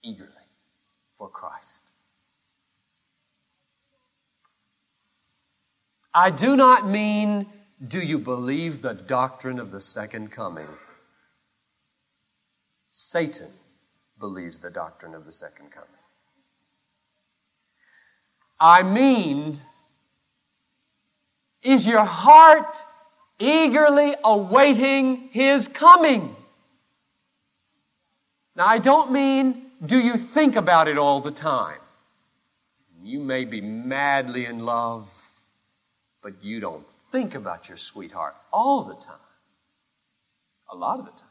eagerly 0.04 0.30
for 1.18 1.30
Christ? 1.30 1.92
I 6.14 6.32
do 6.32 6.58
not 6.58 6.86
mean 6.86 7.46
do 7.88 8.00
you 8.00 8.20
believe 8.20 8.82
the 8.82 8.94
doctrine 8.94 9.60
of 9.60 9.72
the 9.72 9.80
second 9.80 10.32
coming? 10.32 10.68
Satan 12.90 13.48
believes 14.20 14.60
the 14.60 14.70
doctrine 14.70 15.16
of 15.16 15.26
the 15.26 15.32
second 15.32 15.72
coming. 15.72 15.88
I 18.60 18.84
mean, 18.84 19.62
is 21.62 21.88
your 21.88 22.04
heart 22.04 22.76
eagerly 23.40 24.16
awaiting 24.24 25.30
his 25.32 25.70
coming? 25.70 26.36
Now, 28.56 28.66
I 28.66 28.80
don't 28.80 29.12
mean 29.12 29.70
do 29.86 29.98
you 29.98 30.18
think 30.18 30.58
about 30.58 30.90
it 30.90 30.98
all 30.98 31.22
the 31.22 31.32
time. 31.32 31.80
You 33.02 33.22
may 33.22 33.46
be 33.46 33.62
madly 33.62 34.46
in 34.46 34.66
love, 34.66 35.10
but 36.22 36.44
you 36.44 36.60
don't 36.60 36.86
think 37.12 37.36
about 37.36 37.68
your 37.68 37.78
sweetheart 37.78 38.36
all 38.52 38.84
the 38.84 38.96
time. 38.96 39.16
A 40.72 40.76
lot 40.76 41.00
of 41.00 41.06
the 41.06 41.12
time. 41.12 41.28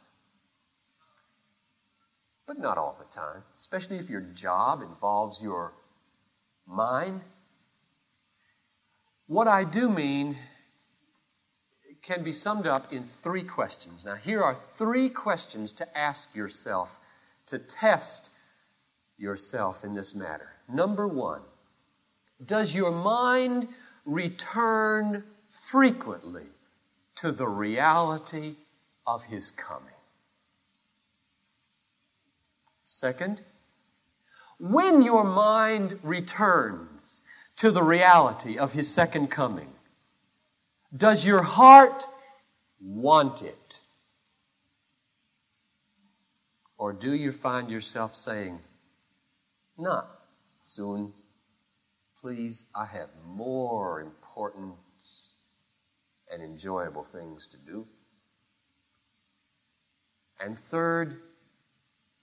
But 2.46 2.58
not 2.58 2.78
all 2.78 2.96
the 2.98 3.14
time, 3.14 3.42
especially 3.56 3.96
if 3.96 4.08
your 4.08 4.22
job 4.22 4.82
involves 4.82 5.42
your 5.42 5.74
mind. 6.66 7.20
What 9.26 9.46
I 9.46 9.64
do 9.64 9.88
mean 9.88 10.38
can 12.00 12.22
be 12.22 12.32
summed 12.32 12.66
up 12.66 12.92
in 12.92 13.02
three 13.02 13.42
questions. 13.42 14.04
Now, 14.04 14.14
here 14.14 14.42
are 14.42 14.54
three 14.54 15.10
questions 15.10 15.72
to 15.72 15.98
ask 15.98 16.34
yourself 16.34 17.00
to 17.46 17.58
test 17.58 18.30
yourself 19.18 19.84
in 19.84 19.94
this 19.94 20.14
matter. 20.14 20.48
Number 20.68 21.06
one, 21.06 21.42
does 22.44 22.74
your 22.74 22.92
mind 22.92 23.68
return 24.04 25.24
frequently 25.70 26.46
to 27.14 27.30
the 27.30 27.46
reality 27.46 28.54
of 29.06 29.24
his 29.24 29.50
coming. 29.50 30.00
Second, 32.84 33.42
when 34.58 35.02
your 35.02 35.24
mind 35.24 35.98
returns 36.02 37.20
to 37.56 37.70
the 37.70 37.82
reality 37.82 38.56
of 38.56 38.72
his 38.72 38.90
second 38.90 39.28
coming, 39.30 39.68
does 40.96 41.26
your 41.26 41.42
heart 41.42 42.06
want 42.80 43.42
it? 43.42 43.80
Or 46.78 46.94
do 46.94 47.12
you 47.12 47.30
find 47.30 47.70
yourself 47.70 48.14
saying, 48.14 48.60
Not 49.76 50.08
soon. 50.62 51.12
Please, 52.22 52.64
I 52.74 52.86
have 52.86 53.10
more 53.26 54.00
important 54.00 54.74
and 56.32 56.42
enjoyable 56.42 57.02
things 57.02 57.46
to 57.48 57.56
do? 57.58 57.86
And 60.40 60.56
third, 60.56 61.16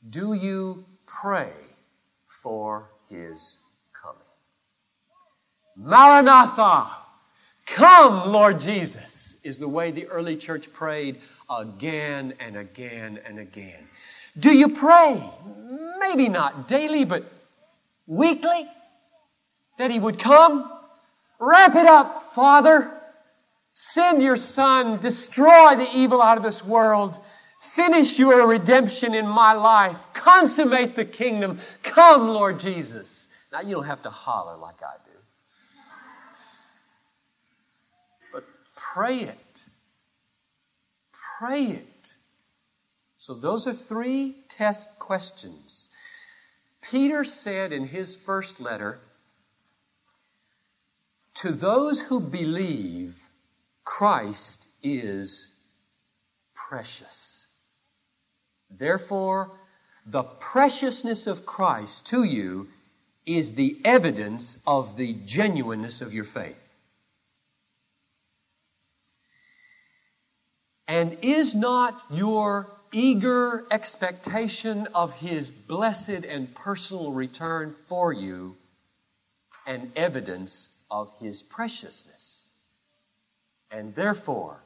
do 0.09 0.33
you 0.33 0.85
pray 1.05 1.51
for 2.27 2.91
his 3.09 3.59
coming? 3.93 4.21
Maranatha! 5.75 6.87
Come, 7.65 8.31
Lord 8.31 8.59
Jesus, 8.59 9.37
is 9.43 9.57
the 9.57 9.67
way 9.67 9.91
the 9.91 10.05
early 10.07 10.37
church 10.37 10.71
prayed 10.71 11.19
again 11.49 12.33
and 12.39 12.55
again 12.55 13.19
and 13.25 13.39
again. 13.39 13.87
Do 14.37 14.55
you 14.55 14.69
pray? 14.69 15.23
Maybe 15.99 16.29
not 16.29 16.67
daily, 16.67 17.05
but 17.05 17.23
weekly? 18.05 18.67
That 19.77 19.91
He 19.91 19.99
would 19.99 20.19
come? 20.19 20.71
Wrap 21.39 21.75
it 21.75 21.85
up, 21.85 22.23
Father. 22.23 22.94
Send 23.75 24.23
your 24.23 24.37
Son. 24.37 24.97
Destroy 24.99 25.75
the 25.75 25.89
evil 25.93 26.21
out 26.21 26.37
of 26.37 26.43
this 26.43 26.63
world. 26.63 27.19
Finish 27.59 28.17
your 28.17 28.47
redemption 28.47 29.13
in 29.13 29.27
my 29.27 29.51
life. 29.51 29.99
Consummate 30.13 30.95
the 30.95 31.03
kingdom. 31.03 31.59
Come, 31.83 32.29
Lord 32.29 32.57
Jesus. 32.59 33.29
Now, 33.51 33.59
you 33.59 33.75
don't 33.75 33.83
have 33.83 34.01
to 34.03 34.09
holler 34.09 34.55
like 34.55 34.81
I 34.81 34.95
do. 35.05 35.11
But 38.31 38.45
pray 38.77 39.19
it. 39.19 39.65
Pray 41.37 41.63
it. 41.63 42.13
So, 43.17 43.33
those 43.33 43.67
are 43.67 43.73
three 43.73 44.37
test 44.47 44.99
questions. 44.99 45.89
Peter 46.81 47.25
said 47.25 47.73
in 47.73 47.87
his 47.87 48.15
first 48.15 48.61
letter, 48.61 48.99
To 51.35 51.51
those 51.51 52.03
who 52.03 52.21
believe, 52.21 53.24
Christ 53.85 54.67
is 54.83 55.53
precious. 56.53 57.47
Therefore, 58.69 59.51
the 60.05 60.23
preciousness 60.23 61.27
of 61.27 61.45
Christ 61.45 62.05
to 62.07 62.23
you 62.23 62.67
is 63.25 63.53
the 63.53 63.79
evidence 63.85 64.59
of 64.67 64.97
the 64.97 65.13
genuineness 65.25 66.01
of 66.01 66.13
your 66.13 66.23
faith. 66.23 66.75
And 70.87 71.17
is 71.21 71.55
not 71.55 72.03
your 72.11 72.69
eager 72.91 73.65
expectation 73.71 74.87
of 74.93 75.13
His 75.15 75.49
blessed 75.49 76.23
and 76.25 76.53
personal 76.53 77.11
return 77.11 77.71
for 77.71 78.13
you 78.13 78.57
an 79.65 79.91
evidence 79.95 80.69
of 80.91 81.11
His 81.19 81.41
preciousness? 81.41 82.44
And 83.71 83.95
therefore, 83.95 84.63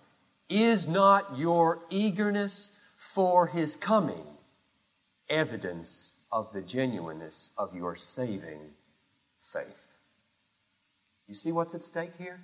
is 0.50 0.88
not 0.88 1.38
your 1.38 1.80
eagerness 1.90 2.72
for 2.96 3.48
His 3.48 3.76
coming 3.76 4.26
evidence 5.30 6.14
of 6.32 6.52
the 6.54 6.62
genuineness 6.62 7.52
of 7.58 7.76
your 7.76 7.96
saving 7.96 8.60
faith? 9.40 9.96
You 11.28 11.36
see 11.36 11.52
what's 11.52 11.76
at 11.76 11.84
stake 11.84 12.14
here? 12.18 12.40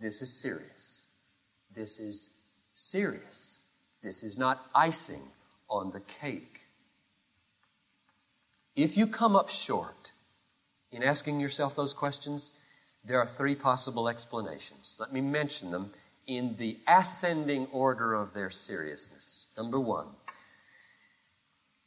This 0.00 0.20
is 0.22 0.30
serious. 0.30 1.06
This 1.74 2.00
is 2.00 2.30
serious. 2.74 3.60
This 4.02 4.22
is 4.22 4.36
not 4.36 4.66
icing 4.74 5.22
on 5.70 5.92
the 5.92 6.00
cake. 6.00 6.60
If 8.76 8.96
you 8.96 9.06
come 9.06 9.36
up 9.36 9.48
short 9.48 10.12
in 10.90 11.02
asking 11.02 11.40
yourself 11.40 11.76
those 11.76 11.94
questions, 11.94 12.52
there 13.04 13.18
are 13.18 13.26
three 13.26 13.54
possible 13.54 14.08
explanations. 14.08 14.96
Let 14.98 15.12
me 15.12 15.20
mention 15.20 15.70
them 15.70 15.90
in 16.26 16.56
the 16.56 16.78
ascending 16.88 17.66
order 17.70 18.14
of 18.14 18.32
their 18.32 18.50
seriousness. 18.50 19.48
Number 19.56 19.78
one, 19.78 20.06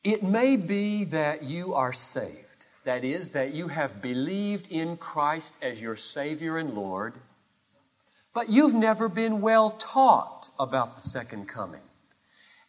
it 0.03 0.23
may 0.23 0.55
be 0.55 1.03
that 1.05 1.43
you 1.43 1.73
are 1.73 1.93
saved. 1.93 2.67
That 2.83 3.03
is, 3.03 3.31
that 3.31 3.53
you 3.53 3.67
have 3.67 4.01
believed 4.01 4.71
in 4.71 4.95
Christ 4.95 5.57
as 5.61 5.81
your 5.81 5.97
Savior 5.97 6.57
and 6.57 6.73
Lord, 6.73 7.15
but 8.33 8.49
you've 8.49 8.75
never 8.75 9.09
been 9.09 9.41
well 9.41 9.71
taught 9.71 10.49
about 10.59 10.95
the 10.95 11.01
second 11.01 11.47
coming. 11.47 11.81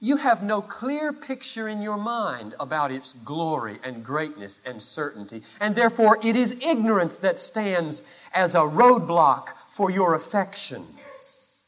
You 0.01 0.17
have 0.19 0.45
no 0.45 0.63
clear 0.63 1.13
picture 1.13 1.67
in 1.67 1.83
your 1.83 1.97
mind 1.97 2.55
about 2.61 2.93
its 2.93 3.15
glory 3.15 3.81
and 3.83 4.05
greatness 4.05 4.63
and 4.65 4.81
certainty, 4.81 5.43
and 5.61 5.75
therefore 5.75 6.19
it 6.23 6.37
is 6.37 6.53
ignorance 6.63 7.19
that 7.19 7.41
stands 7.41 8.05
as 8.33 8.55
a 8.55 8.59
roadblock 8.59 9.49
for 9.71 9.91
your 9.91 10.15
affections. 10.15 11.63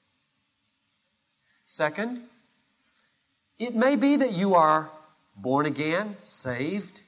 Second, 1.64 2.22
it 3.58 3.74
may 3.74 3.96
be 3.96 4.16
that 4.16 4.32
you 4.32 4.54
are 4.54 4.90
born 5.36 5.66
again, 5.66 6.16
saved, 6.22 7.00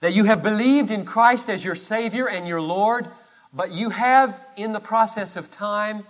that 0.00 0.12
you 0.12 0.24
have 0.24 0.42
believed 0.42 0.90
in 0.90 1.06
Christ 1.06 1.48
as 1.48 1.64
your 1.64 1.74
Savior 1.74 2.28
and 2.28 2.46
your 2.46 2.60
Lord, 2.60 3.06
but 3.52 3.70
you 3.70 3.90
have, 3.90 4.44
in 4.56 4.72
the 4.72 4.80
process 4.80 5.36
of 5.36 5.50
time, 5.50 6.04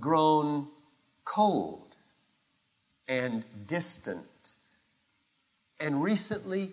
grown 0.00 0.68
cold 1.24 1.83
and 3.08 3.44
distant. 3.66 4.52
And 5.80 6.02
recently, 6.02 6.70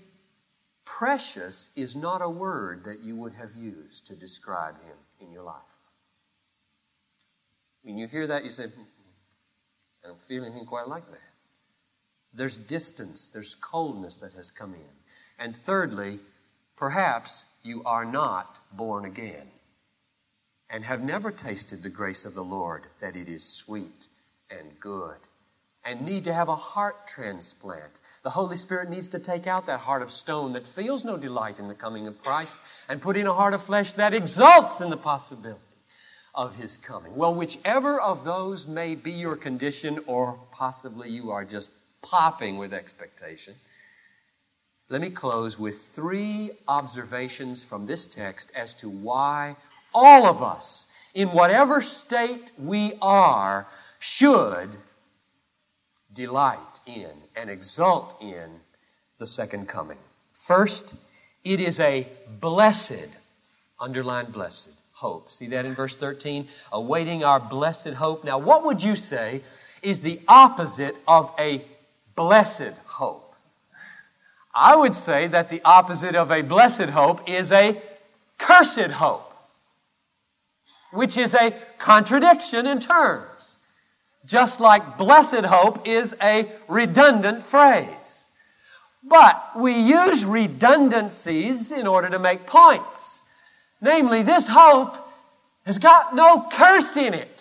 precious 0.86 1.70
is 1.76 1.96
not 1.96 2.22
a 2.22 2.30
word 2.30 2.84
that 2.86 3.02
you 3.02 3.16
would 3.16 3.34
have 3.34 3.56
used 3.56 4.08
to 4.08 4.16
describe 4.16 4.76
Him 4.84 4.98
in 5.20 5.32
your 5.32 5.44
life. 5.44 5.56
When 7.84 7.98
you 7.98 8.08
hear 8.08 8.28
that, 8.28 8.44
you 8.44 8.50
say, 8.50 8.66
hmm, 8.66 8.82
I 10.04 10.08
don't 10.08 10.22
feel 10.22 10.44
anything 10.44 10.66
quite 10.66 10.88
like 10.88 11.08
that. 11.08 11.20
There's 12.34 12.58
distance, 12.58 13.30
there's 13.30 13.56
coldness 13.56 14.20
that 14.20 14.34
has 14.34 14.52
come 14.52 14.74
in. 14.74 14.90
And 15.40 15.56
thirdly, 15.56 16.20
perhaps 16.78 17.46
you 17.64 17.84
are 17.84 18.06
not 18.06 18.60
born 18.72 19.06
again 19.06 19.48
and 20.70 20.86
have 20.86 21.04
never 21.04 21.32
tasted 21.32 21.84
the 21.84 21.90
grace 21.90 22.26
of 22.26 22.34
the 22.34 22.44
Lord, 22.44 22.84
that 23.02 23.18
it 23.18 23.28
is 23.28 23.44
sweet 23.44 24.08
and 24.50 24.80
good, 24.80 25.18
and 25.84 26.02
need 26.02 26.24
to 26.26 26.34
have 26.34 26.50
a 26.50 26.56
heart 26.56 27.08
transplant. 27.08 28.00
The 28.24 28.30
Holy 28.30 28.56
Spirit 28.56 28.90
needs 28.90 29.08
to 29.10 29.20
take 29.20 29.48
out 29.48 29.66
that 29.66 29.80
heart 29.80 30.02
of 30.02 30.12
stone 30.12 30.54
that 30.54 30.68
feels 30.68 31.04
no 31.04 31.18
delight 31.18 31.60
in 31.60 31.68
the 31.68 31.74
coming 31.74 32.06
of 32.06 32.22
Christ 32.22 32.60
and 32.88 33.02
put 33.02 33.18
in 33.18 33.26
a 33.26 33.34
heart 33.34 33.54
of 33.54 33.64
flesh 33.64 33.94
that 33.94 34.14
exults 34.14 34.82
in 34.82 34.90
the 34.90 34.98
possibility 34.98 35.60
of 36.36 36.56
His 36.56 36.78
coming. 36.78 37.16
Well, 37.16 37.34
whichever 37.34 38.00
of 38.00 38.24
those 38.24 38.68
may 38.68 38.96
be 38.96 39.12
your 39.12 39.36
condition, 39.36 40.00
or 40.06 40.40
possibly 40.52 41.10
you 41.10 41.32
are 41.32 41.44
just 41.44 41.72
popping 42.02 42.58
with 42.58 42.74
expectation. 42.74 43.56
Let 44.90 45.02
me 45.02 45.10
close 45.10 45.58
with 45.58 45.82
three 45.82 46.52
observations 46.68 47.64
from 47.64 47.86
this 47.86 48.06
text 48.06 48.52
as 48.56 48.74
to 48.76 48.90
why 48.90 49.56
all 49.94 50.26
of 50.26 50.44
us, 50.44 50.88
in 51.14 51.30
whatever 51.30 51.82
state 51.82 52.52
we 52.58 52.94
are, 53.02 53.68
should 54.00 54.70
delight 56.14 56.80
in 56.86 57.12
and 57.36 57.50
exult 57.50 58.16
in 58.22 58.50
the 59.18 59.28
second 59.28 59.68
coming. 59.68 59.98
First, 60.34 60.96
it 61.44 61.60
is 61.60 61.80
a 61.80 62.08
blessed, 62.40 63.08
underline 63.80 64.32
blessed, 64.32 64.72
hope. 64.94 65.32
See 65.32 65.48
that 65.48 65.66
in 65.66 65.74
verse 65.74 65.96
13? 65.98 66.48
Awaiting 66.72 67.24
our 67.24 67.40
blessed 67.40 67.94
hope. 67.94 68.24
Now, 68.24 68.38
what 68.38 68.66
would 68.66 68.84
you 68.84 68.96
say 68.96 69.42
is 69.82 70.02
the 70.02 70.20
opposite 70.28 70.96
of 71.08 71.34
a 71.40 71.64
blessed 72.16 72.74
hope. 72.86 73.36
I 74.54 74.76
would 74.76 74.96
say 74.96 75.28
that 75.28 75.50
the 75.50 75.62
opposite 75.64 76.16
of 76.16 76.32
a 76.32 76.42
blessed 76.42 76.90
hope 76.90 77.28
is 77.28 77.52
a 77.52 77.82
cursed 78.38 78.92
hope, 78.92 79.34
which 80.92 81.18
is 81.18 81.34
a 81.34 81.56
contradiction 81.78 82.68
in 82.68 82.80
terms. 82.80 83.58
Just 84.26 84.60
like 84.60 84.98
blessed 84.98 85.46
hope 85.46 85.88
is 85.88 86.16
a 86.22 86.52
redundant 86.68 87.44
phrase. 87.44 88.28
But 89.04 89.54
we 89.56 89.74
use 89.74 90.24
redundancies 90.24 91.72
in 91.72 91.88
order 91.88 92.10
to 92.10 92.20
make 92.20 92.46
points. 92.46 93.24
Namely, 93.82 94.22
this 94.22 94.48
hope 94.48 94.96
has 95.66 95.80
got 95.80 96.16
no 96.16 96.48
curse 96.52 96.96
in 96.98 97.14
it 97.14 97.41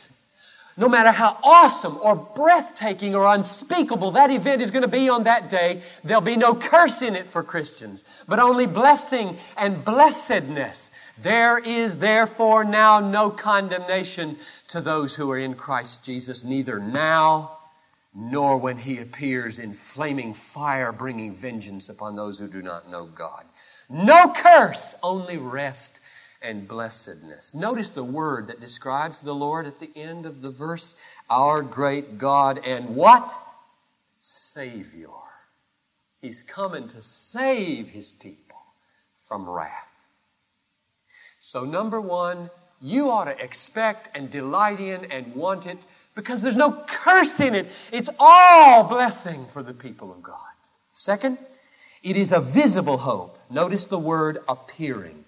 no 0.81 0.89
matter 0.89 1.13
how 1.13 1.37
awesome 1.43 1.99
or 2.03 2.17
breathtaking 2.17 3.15
or 3.15 3.27
unspeakable 3.35 4.13
that 4.13 4.31
event 4.31 4.63
is 4.63 4.71
going 4.71 4.83
to 4.83 4.89
be 4.89 5.11
on 5.11 5.25
that 5.25 5.51
day, 5.51 5.83
there'll 6.03 6.23
be 6.23 6.37
no 6.37 6.55
curse 6.55 7.03
in 7.03 7.15
it 7.15 7.31
for 7.31 7.43
Christians, 7.43 8.03
but 8.27 8.41
only 8.41 8.67
blessing 8.67 9.37
and 9.59 9.85
blessedness. 9.85 10.91
There 11.19 11.59
is 11.59 11.99
therefore 11.99 12.65
now 12.65 12.99
no 12.99 13.29
condemnation 13.29 14.39
to 14.69 14.81
those 14.81 15.15
who 15.15 15.31
are 15.31 15.39
in 15.39 15.55
Christ 15.55 16.03
Jesus, 16.03 16.45
neither 16.45 16.81
now 16.81 17.59
nor 18.15 18.57
when 18.57 18.79
he 18.79 18.99
appears 18.99 19.59
in 19.59 19.75
flaming 19.75 20.33
fire 20.33 20.93
bringing 20.93 21.35
vengeance 21.35 21.91
upon 21.91 22.17
those 22.17 22.39
who 22.39 22.49
do 22.49 22.63
not 22.63 22.91
know 22.91 23.05
God. 23.05 23.45
No 23.91 24.33
curse, 24.33 24.95
only 25.03 25.37
rest 25.37 26.01
and 26.43 26.67
blessedness. 26.67 27.55
Notice 27.55 27.91
the 27.91 28.05
word 28.05 28.47
that 28.47 28.61
describes 28.61 29.21
the 29.21 29.35
Lord 29.35 29.67
at 29.67 29.81
the 29.81 29.91
end 29.95 30.27
of 30.27 30.43
the 30.43 30.51
verse 30.51 30.97
our 31.29 31.63
great 31.63 32.19
God 32.19 32.59
and 32.67 32.95
what? 32.97 33.33
Savior. 34.21 35.09
He's 36.21 36.43
coming 36.43 36.89
to 36.89 37.03
save 37.03 37.89
his 37.89 38.13
people 38.13 38.59
from 39.19 39.49
wrath. 39.49 40.07
So, 41.39 41.65
number 41.65 42.01
one, 42.01 42.51
you 42.81 43.11
ought 43.11 43.25
to 43.25 43.43
expect 43.43 44.11
and 44.15 44.31
delight 44.31 44.81
in 44.81 45.07
and 45.07 45.35
want 45.35 45.67
it 45.67 45.79
because 46.15 46.43
there's 46.43 46.57
no 46.57 46.73
curse 46.87 47.41
in 47.41 47.55
it. 47.55 47.71
It's 47.93 48.11
all 48.19 48.85
blessing 48.85 49.47
for 49.47 49.63
the 49.63 49.75
people 49.75 50.13
of 50.13 50.23
God. 50.23 50.37
Second, 50.93 51.39
it 52.03 52.17
is 52.17 52.33
a 52.33 52.41
visible 52.41 52.99
hope. 52.99 53.39
Notice 53.51 53.87
the 53.87 53.99
word 53.99 54.39
appearing. 54.49 55.25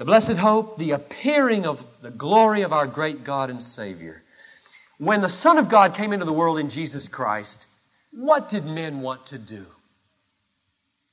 The 0.00 0.06
blessed 0.06 0.38
hope, 0.38 0.78
the 0.78 0.92
appearing 0.92 1.66
of 1.66 1.86
the 2.00 2.10
glory 2.10 2.62
of 2.62 2.72
our 2.72 2.86
great 2.86 3.22
God 3.22 3.50
and 3.50 3.62
Savior. 3.62 4.22
When 4.96 5.20
the 5.20 5.28
Son 5.28 5.58
of 5.58 5.68
God 5.68 5.92
came 5.92 6.14
into 6.14 6.24
the 6.24 6.32
world 6.32 6.58
in 6.58 6.70
Jesus 6.70 7.06
Christ, 7.06 7.66
what 8.10 8.48
did 8.48 8.64
men 8.64 9.02
want 9.02 9.26
to 9.26 9.36
do? 9.36 9.66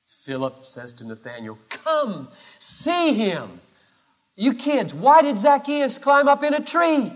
Philip 0.06 0.64
says 0.64 0.94
to 0.94 1.04
Nathanael, 1.06 1.58
Come, 1.68 2.28
see 2.58 3.12
him. 3.12 3.60
You 4.36 4.54
kids, 4.54 4.94
why 4.94 5.20
did 5.20 5.38
Zacchaeus 5.38 5.98
climb 5.98 6.26
up 6.26 6.42
in 6.42 6.54
a 6.54 6.64
tree? 6.64 7.12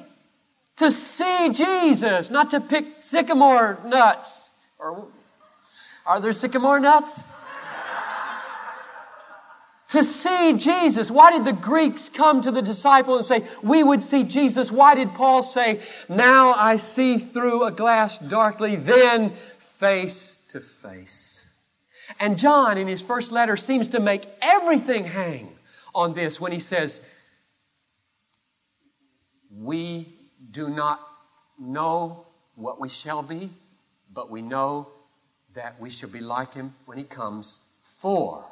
To 0.76 0.92
see 0.92 1.54
Jesus, 1.54 2.28
not 2.28 2.50
to 2.50 2.60
pick 2.60 2.84
sycamore 3.00 3.78
nuts. 3.86 4.50
Or 4.78 5.06
are 6.04 6.20
there 6.20 6.34
sycamore 6.34 6.80
nuts? 6.80 7.24
To 9.92 10.02
see 10.02 10.54
Jesus. 10.54 11.10
Why 11.10 11.32
did 11.32 11.44
the 11.44 11.52
Greeks 11.52 12.08
come 12.08 12.40
to 12.40 12.50
the 12.50 12.62
disciple 12.62 13.18
and 13.18 13.26
say, 13.26 13.44
We 13.62 13.84
would 13.84 14.00
see 14.00 14.24
Jesus? 14.24 14.72
Why 14.72 14.94
did 14.94 15.12
Paul 15.12 15.42
say, 15.42 15.80
Now 16.08 16.54
I 16.54 16.78
see 16.78 17.18
through 17.18 17.64
a 17.64 17.70
glass 17.70 18.16
darkly, 18.16 18.76
then 18.76 19.34
face 19.58 20.38
to 20.48 20.60
face? 20.60 21.44
And 22.18 22.38
John, 22.38 22.78
in 22.78 22.88
his 22.88 23.02
first 23.02 23.32
letter, 23.32 23.54
seems 23.58 23.88
to 23.88 24.00
make 24.00 24.26
everything 24.40 25.04
hang 25.04 25.50
on 25.94 26.14
this 26.14 26.40
when 26.40 26.52
he 26.52 26.60
says, 26.60 27.02
We 29.54 30.08
do 30.50 30.70
not 30.70 31.06
know 31.58 32.26
what 32.54 32.80
we 32.80 32.88
shall 32.88 33.22
be, 33.22 33.50
but 34.10 34.30
we 34.30 34.40
know 34.40 34.88
that 35.52 35.78
we 35.78 35.90
shall 35.90 36.08
be 36.08 36.20
like 36.20 36.54
him 36.54 36.74
when 36.86 36.96
he 36.96 37.04
comes, 37.04 37.60
for 37.82 38.46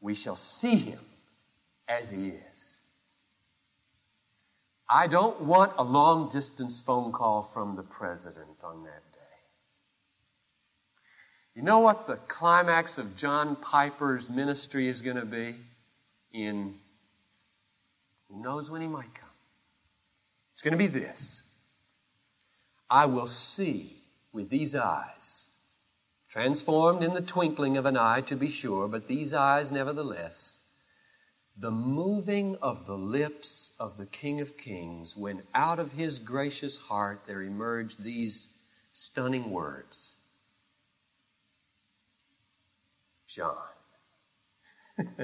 we 0.00 0.14
shall 0.14 0.36
see 0.36 0.76
him 0.76 1.00
as 1.88 2.10
he 2.10 2.28
is. 2.50 2.80
I 4.88 5.06
don't 5.06 5.42
want 5.42 5.72
a 5.78 5.84
long 5.84 6.28
distance 6.28 6.80
phone 6.80 7.12
call 7.12 7.42
from 7.42 7.76
the 7.76 7.82
president 7.82 8.64
on 8.64 8.82
that 8.84 9.12
day. 9.12 9.18
You 11.54 11.62
know 11.62 11.78
what 11.78 12.06
the 12.06 12.16
climax 12.16 12.98
of 12.98 13.16
John 13.16 13.56
Piper's 13.56 14.28
ministry 14.28 14.88
is 14.88 15.00
going 15.00 15.16
to 15.16 15.26
be? 15.26 15.56
In 16.32 16.74
who 18.28 18.42
knows 18.42 18.70
when 18.70 18.80
he 18.80 18.88
might 18.88 19.14
come? 19.14 19.28
It's 20.52 20.62
going 20.62 20.72
to 20.72 20.78
be 20.78 20.86
this 20.86 21.42
I 22.88 23.06
will 23.06 23.26
see 23.26 23.96
with 24.32 24.50
these 24.50 24.74
eyes 24.74 25.49
transformed 26.30 27.02
in 27.02 27.12
the 27.12 27.20
twinkling 27.20 27.76
of 27.76 27.84
an 27.84 27.96
eye, 27.96 28.20
to 28.22 28.36
be 28.36 28.48
sure, 28.48 28.86
but 28.88 29.08
these 29.08 29.34
eyes, 29.34 29.72
nevertheless, 29.72 30.60
the 31.58 31.70
moving 31.70 32.56
of 32.62 32.86
the 32.86 32.96
lips 32.96 33.72
of 33.78 33.98
the 33.98 34.06
King 34.06 34.40
of 34.40 34.56
Kings, 34.56 35.16
when 35.16 35.42
out 35.54 35.78
of 35.78 35.92
his 35.92 36.18
gracious 36.18 36.78
heart 36.78 37.22
there 37.26 37.42
emerged 37.42 38.02
these 38.02 38.48
stunning 38.92 39.50
words 39.50 40.14
John. 43.30 43.54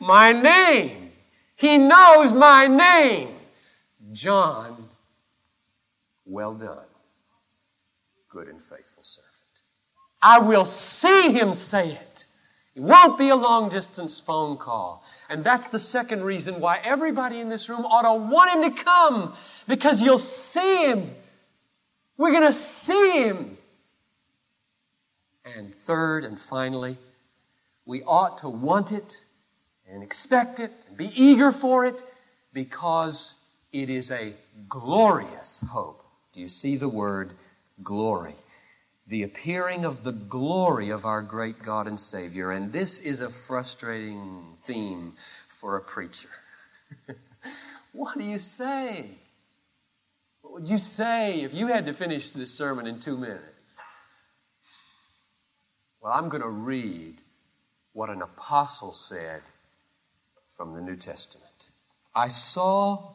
my 0.00 0.32
name. 0.32 1.12
He 1.54 1.76
knows 1.76 2.32
my 2.32 2.66
name. 2.66 3.34
John, 4.12 4.88
well 6.24 6.54
done, 6.54 6.86
good 8.30 8.48
and 8.48 8.62
faithful 8.62 9.02
servant. 9.02 9.27
I 10.20 10.40
will 10.40 10.66
see 10.66 11.32
him 11.32 11.52
say 11.52 11.92
it. 11.92 12.24
It 12.74 12.82
won't 12.82 13.18
be 13.18 13.28
a 13.28 13.36
long 13.36 13.68
distance 13.68 14.20
phone 14.20 14.56
call. 14.56 15.04
And 15.28 15.42
that's 15.42 15.68
the 15.68 15.78
second 15.78 16.22
reason 16.22 16.60
why 16.60 16.80
everybody 16.84 17.40
in 17.40 17.48
this 17.48 17.68
room 17.68 17.84
ought 17.84 18.02
to 18.02 18.14
want 18.14 18.52
him 18.52 18.72
to 18.72 18.82
come 18.84 19.34
because 19.66 20.00
you'll 20.00 20.18
see 20.18 20.86
him. 20.86 21.10
We're 22.16 22.32
going 22.32 22.46
to 22.46 22.52
see 22.52 23.24
him. 23.24 23.58
And 25.56 25.74
third 25.74 26.24
and 26.24 26.38
finally, 26.38 26.98
we 27.84 28.02
ought 28.02 28.38
to 28.38 28.48
want 28.48 28.92
it 28.92 29.24
and 29.90 30.02
expect 30.02 30.60
it 30.60 30.72
and 30.88 30.96
be 30.96 31.10
eager 31.20 31.52
for 31.52 31.84
it 31.84 32.00
because 32.52 33.36
it 33.72 33.90
is 33.90 34.10
a 34.10 34.34
glorious 34.68 35.64
hope. 35.70 36.04
Do 36.32 36.40
you 36.40 36.48
see 36.48 36.76
the 36.76 36.88
word 36.88 37.32
glory? 37.82 38.34
The 39.08 39.22
appearing 39.22 39.86
of 39.86 40.04
the 40.04 40.12
glory 40.12 40.90
of 40.90 41.06
our 41.06 41.22
great 41.22 41.62
God 41.62 41.86
and 41.86 41.98
Savior. 41.98 42.52
And 42.52 42.70
this 42.70 43.00
is 43.00 43.20
a 43.20 43.30
frustrating 43.30 44.58
theme 44.64 45.14
for 45.48 45.76
a 45.76 45.80
preacher. 45.80 46.28
what 47.92 48.18
do 48.18 48.24
you 48.24 48.38
say? 48.38 49.06
What 50.42 50.52
would 50.52 50.68
you 50.68 50.76
say 50.76 51.40
if 51.40 51.54
you 51.54 51.68
had 51.68 51.86
to 51.86 51.94
finish 51.94 52.30
this 52.30 52.52
sermon 52.52 52.86
in 52.86 53.00
two 53.00 53.16
minutes? 53.16 53.78
Well, 56.02 56.12
I'm 56.12 56.28
going 56.28 56.42
to 56.42 56.48
read 56.48 57.16
what 57.94 58.10
an 58.10 58.20
apostle 58.20 58.92
said 58.92 59.40
from 60.50 60.74
the 60.74 60.82
New 60.82 60.96
Testament. 60.96 61.70
I 62.14 62.28
saw 62.28 63.14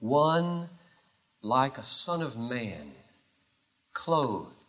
one 0.00 0.70
like 1.42 1.76
a 1.76 1.82
son 1.82 2.22
of 2.22 2.38
man, 2.38 2.92
clothed 3.92 4.61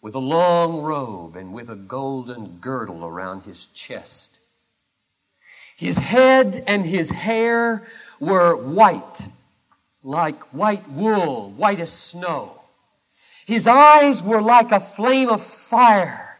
with 0.00 0.14
a 0.14 0.20
long 0.20 0.80
robe 0.80 1.36
and 1.36 1.52
with 1.52 1.68
a 1.70 1.76
golden 1.76 2.58
girdle 2.60 3.04
around 3.04 3.42
his 3.42 3.66
chest. 3.66 4.40
His 5.76 5.98
head 5.98 6.64
and 6.66 6.84
his 6.84 7.10
hair 7.10 7.86
were 8.20 8.56
white, 8.56 9.28
like 10.02 10.42
white 10.52 10.88
wool, 10.90 11.50
white 11.50 11.80
as 11.80 11.92
snow. 11.92 12.60
His 13.46 13.66
eyes 13.66 14.22
were 14.22 14.42
like 14.42 14.72
a 14.72 14.80
flame 14.80 15.28
of 15.28 15.42
fire. 15.42 16.38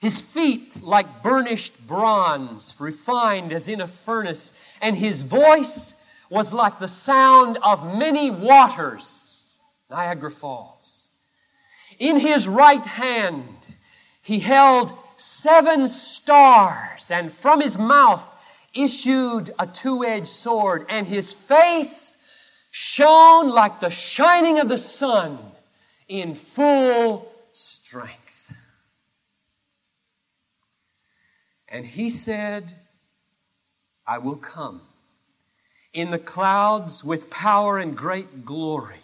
His 0.00 0.20
feet 0.20 0.82
like 0.82 1.22
burnished 1.22 1.86
bronze, 1.86 2.74
refined 2.78 3.52
as 3.52 3.68
in 3.68 3.80
a 3.80 3.86
furnace. 3.86 4.52
And 4.82 4.96
his 4.96 5.22
voice 5.22 5.94
was 6.28 6.52
like 6.52 6.78
the 6.78 6.88
sound 6.88 7.58
of 7.62 7.96
many 7.96 8.30
waters, 8.30 9.42
Niagara 9.88 10.30
Falls. 10.30 11.03
In 11.98 12.18
his 12.18 12.48
right 12.48 12.82
hand, 12.82 13.56
he 14.22 14.40
held 14.40 14.92
seven 15.16 15.88
stars, 15.88 17.10
and 17.10 17.32
from 17.32 17.60
his 17.60 17.78
mouth 17.78 18.24
issued 18.74 19.54
a 19.58 19.66
two 19.66 20.04
edged 20.04 20.26
sword, 20.26 20.86
and 20.88 21.06
his 21.06 21.32
face 21.32 22.16
shone 22.70 23.50
like 23.50 23.80
the 23.80 23.90
shining 23.90 24.58
of 24.58 24.68
the 24.68 24.78
sun 24.78 25.38
in 26.08 26.34
full 26.34 27.32
strength. 27.52 28.54
And 31.68 31.86
he 31.86 32.10
said, 32.10 32.72
I 34.06 34.18
will 34.18 34.36
come 34.36 34.82
in 35.92 36.10
the 36.10 36.18
clouds 36.18 37.04
with 37.04 37.30
power 37.30 37.78
and 37.78 37.96
great 37.96 38.44
glory 38.44 39.03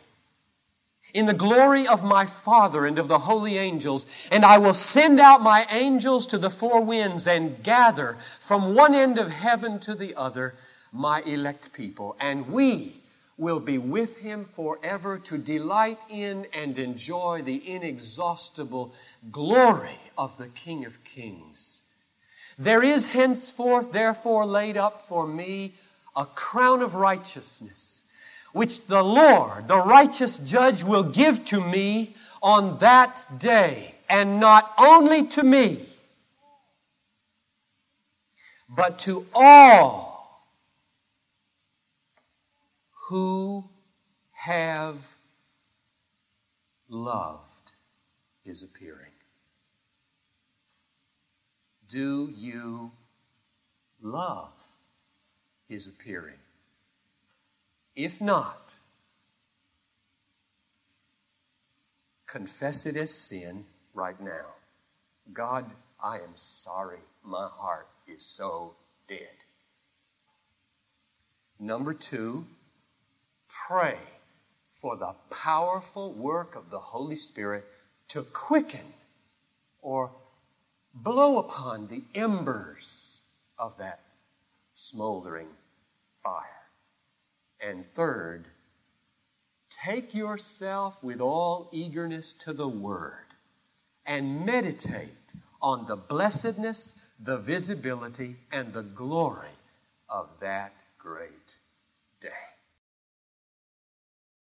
in 1.15 1.27
the 1.27 1.35
glory 1.35 1.87
of 1.87 2.05
my 2.05 2.27
Father 2.27 2.87
and 2.87 2.99
of 2.99 3.09
the 3.09 3.21
holy 3.21 3.59
angels, 3.59 4.07
and 4.31 4.45
I 4.45 4.59
will 4.59 4.75
send 4.75 5.21
out 5.21 5.43
my 5.43 5.67
angels 5.71 6.27
to 6.29 6.39
the 6.39 6.51
four 6.51 6.83
winds 6.85 7.27
and 7.27 7.63
gather 7.63 8.17
from 8.39 8.75
one 8.75 8.95
end 8.95 9.19
of 9.19 9.31
heaven 9.31 9.79
to 9.81 9.95
the 9.95 10.15
other 10.15 10.55
my 10.93 11.23
elect 11.23 11.73
people, 11.73 12.17
and 12.21 12.49
we 12.49 12.97
will 13.39 13.61
be 13.61 13.79
with 13.79 14.19
him 14.19 14.45
forever 14.45 15.19
to 15.19 15.39
delight 15.39 15.99
in 16.11 16.47
and 16.53 16.79
enjoy 16.79 17.41
the 17.43 17.73
inexhaustible 17.73 18.93
glory 19.31 19.99
of 20.19 20.37
the 20.37 20.49
King 20.49 20.85
of 20.85 21.03
Kings. 21.05 21.83
There 22.59 22.83
is 22.83 23.07
henceforth, 23.07 23.93
therefore, 23.93 24.45
laid 24.45 24.77
up 24.77 25.07
for 25.09 25.27
me 25.27 25.75
a 26.15 26.27
crown 26.27 26.83
of 26.83 26.95
righteousness 26.95 28.00
which 28.53 28.87
the 28.87 29.03
Lord, 29.03 29.69
the 29.69 29.79
righteous 29.79 30.39
judge, 30.39 30.83
will 30.83 31.05
give 31.05 31.45
to 31.47 31.61
me 31.61 32.15
on 32.43 32.79
that 32.79 33.27
day, 33.39 33.95
and 34.09 34.41
not 34.41 34.73
only 34.79 35.27
to 35.29 35.43
me, 35.43 35.87
but 38.69 38.99
to 39.01 39.27
all 39.35 40.11
who 43.09 43.69
have 44.33 45.17
loved 46.89 47.73
his 48.45 48.63
appearing. 48.63 49.13
Do 51.89 52.33
you 52.37 52.93
love 54.01 54.53
his 55.69 55.89
appearing? 55.89 56.39
If 57.97 58.21
not, 58.21 58.79
confess 62.27 62.87
it 62.87 62.97
as 62.97 63.11
sin 63.11 63.65
right 63.95 64.21
now. 64.21 64.47
God, 65.33 65.71
I 66.03 66.17
am 66.17 66.35
sorry. 66.35 67.01
My 67.25 67.49
heart 67.53 67.89
is 68.07 68.23
so 68.23 68.75
dead. 69.09 69.29
Number 71.59 71.93
two, 71.93 72.47
pray 73.49 73.99
for 74.73 74.97
the 74.97 75.15
powerful 75.31 76.13
work 76.13 76.57
of 76.57 76.71
the 76.71 76.79
Holy 76.79 77.17
Spirit 77.17 77.67
to 78.09 78.23
quicken 78.23 78.95
or 79.83 80.11
blow 80.95 81.39
upon 81.39 81.89
the 81.89 82.03
embers 82.15 83.25
of 83.59 83.77
that 83.79 84.01
smoldering 84.73 85.49
fire. 86.25 86.60
And 87.61 87.85
third, 87.93 88.47
take 89.85 90.15
yourself 90.15 91.03
with 91.03 91.21
all 91.21 91.69
eagerness 91.73 92.33
to 92.35 92.53
the 92.53 92.69
Word 92.69 93.27
and 94.07 94.45
meditate 94.47 95.15
on 95.63 95.87
the 95.87 95.97
blessedness, 95.97 96.95
the 97.19 97.39
visibility, 97.39 98.37
and 98.51 98.73
the 98.73 98.83
glory 98.83 99.49
of 100.09 100.29
that 100.41 100.75
great 100.99 101.40